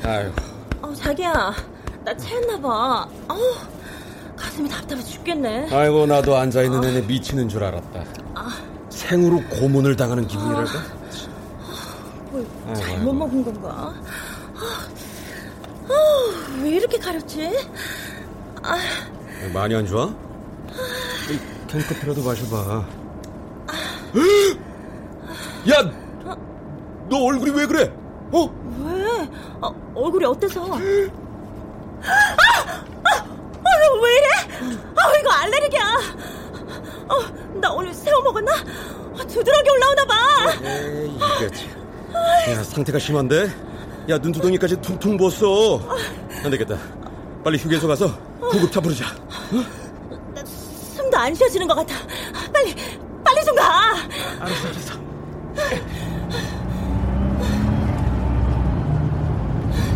아유. 0.07 0.31
어, 0.83 0.93
자기야, 0.95 1.53
나 2.05 2.17
체했나봐. 2.17 2.69
어, 3.29 3.37
가슴이 4.37 4.69
답답해 4.69 5.03
죽겠네. 5.03 5.69
아이고 5.73 6.07
나도 6.07 6.37
앉아 6.37 6.63
있는 6.63 6.85
애네 6.85 7.03
미치는 7.03 7.49
줄 7.49 7.65
알았다. 7.65 8.05
생으로 8.89 9.43
고문을 9.51 9.97
당하는 9.97 10.27
기분이랄까? 10.27 10.73
뭘 12.31 12.47
아이고, 12.69 12.75
잘못 12.75 12.99
아이고. 13.01 13.13
먹은 13.13 13.45
건가? 13.45 13.95
아, 15.89 16.63
왜 16.63 16.71
이렇게 16.71 16.99
가렵지? 16.99 17.51
아, 18.63 18.77
많이 19.53 19.75
안 19.75 19.87
좋아? 19.87 20.07
이 21.31 21.39
캔커피라도 21.69 22.23
마셔봐. 22.23 22.85
야, 25.71 25.91
너 27.09 27.25
얼굴이 27.25 27.51
왜 27.51 27.67
그래? 27.67 27.93
어? 28.33 28.49
왜? 29.57 29.69
아, 29.69 29.73
얼굴이 29.95 30.25
어때서? 30.25 30.63
아! 30.67 30.79
아! 32.05 33.15
아, 33.15 33.25
왜 34.03 34.13
이래? 34.13 34.29
아, 34.97 35.17
이거 35.21 35.31
알레르기야. 35.31 35.83
어, 37.09 37.59
나 37.61 37.71
오늘 37.73 37.93
새우 37.95 38.23
먹었나? 38.23 38.53
아, 38.53 39.25
두드러기 39.27 39.71
올라오나 39.71 40.05
봐. 40.05 40.15
에이, 40.65 41.17
이게 41.37 41.51
참. 41.51 41.69
야, 42.51 42.63
상태가 42.63 42.99
심한데? 42.99 43.51
야, 44.11 44.19
눈두덩이까지 44.19 44.77
퉁퉁 44.81 45.17
부었어. 45.17 45.81
안 46.45 46.51
되겠다. 46.51 46.77
빨리 47.43 47.59
휴게소 47.59 47.89
가서 47.89 48.17
구급차 48.51 48.81
부르자. 48.81 49.07
숨도 50.45 51.17
안 51.17 51.35
쉬어지는 51.35 51.67
것 51.67 51.75
같아. 51.75 51.95
빨리, 52.53 52.75
빨리 53.25 53.45
좀 53.45 53.55
가. 53.57 53.95
알았어, 54.41 54.73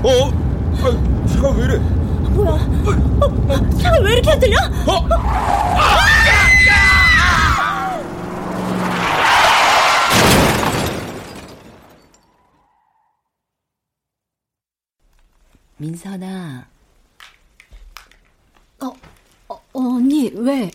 어. 0.02 0.08
어? 0.08 0.32
아, 0.82 1.26
차가 1.26 1.50
왜 1.50 1.64
이래? 1.64 1.78
뭐야? 2.30 2.52
어, 2.52 3.70
차가 3.78 3.98
왜 4.00 4.12
이렇게 4.14 4.30
안 4.30 4.40
들려? 4.40 4.56
어? 4.86 5.08
민선아, 15.76 16.68
어, 18.82 18.92
어, 19.48 19.62
언니, 19.72 20.30
왜? 20.34 20.70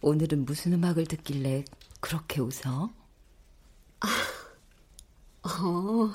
오늘은 0.00 0.44
무슨 0.44 0.72
음악을 0.74 1.06
듣길래 1.06 1.64
그렇게 2.00 2.40
웃어? 2.40 2.90
어, 5.42 6.12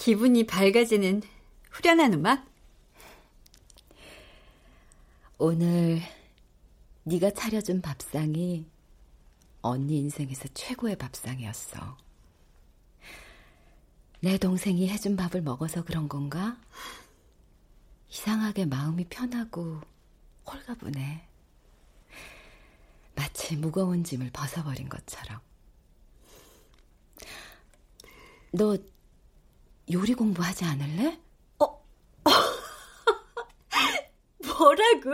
기분이 0.00 0.46
밝아지는 0.46 1.20
후련한 1.70 2.14
음악? 2.14 2.46
오늘 5.36 6.00
네가 7.04 7.32
차려준 7.32 7.82
밥상이 7.82 8.64
언니 9.60 9.98
인생에서 9.98 10.48
최고의 10.54 10.96
밥상이었어. 10.96 11.98
내 14.20 14.38
동생이 14.38 14.88
해준 14.88 15.16
밥을 15.16 15.42
먹어서 15.42 15.84
그런 15.84 16.08
건가? 16.08 16.56
이상하게 18.08 18.64
마음이 18.64 19.04
편하고 19.04 19.82
홀가분해. 20.46 21.26
마치 23.16 23.54
무거운 23.54 24.02
짐을 24.02 24.30
벗어버린 24.32 24.88
것처럼. 24.88 25.40
너 28.52 28.78
요리 29.92 30.14
공부하지 30.14 30.64
않을래? 30.64 31.18
뭐라고? 34.58 35.10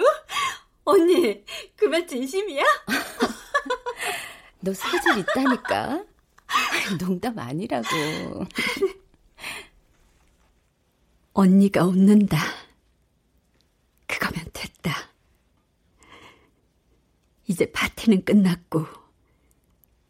언니, 0.85 1.45
그 1.77 1.87
말 1.87 2.07
진심이야? 2.07 2.63
너 4.61 4.73
소질 4.75 5.19
있다니까. 5.19 6.05
농담 6.99 7.39
아니라고. 7.39 7.87
언니가 11.33 11.85
웃는다. 11.85 12.39
그거면 14.07 14.45
됐다. 14.53 15.11
이제 17.49 17.71
파티는 17.71 18.25
끝났고, 18.25 18.87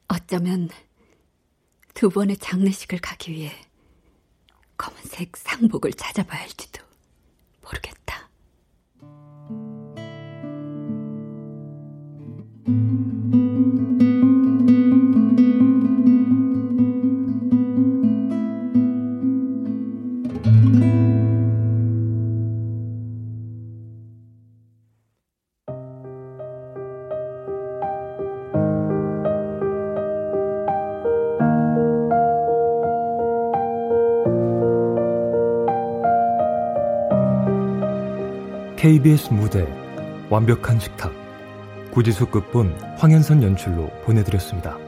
어쩌면 0.08 0.68
두 1.94 2.08
번의 2.10 2.36
장례식을 2.38 3.00
가기 3.00 3.32
위해 3.32 3.52
검은색 4.76 5.36
상복을 5.36 5.92
찾아봐야 5.92 6.40
할지도 6.40 6.82
모르겠다. 7.62 8.28
KBS 38.86 39.32
무대 39.32 39.66
완벽한 40.30 40.78
식탁 40.78 41.12
구지수 41.90 42.26
끝본 42.26 42.72
황현선 42.98 43.42
연출로 43.42 43.88
보내드렸습니다. 44.04 44.85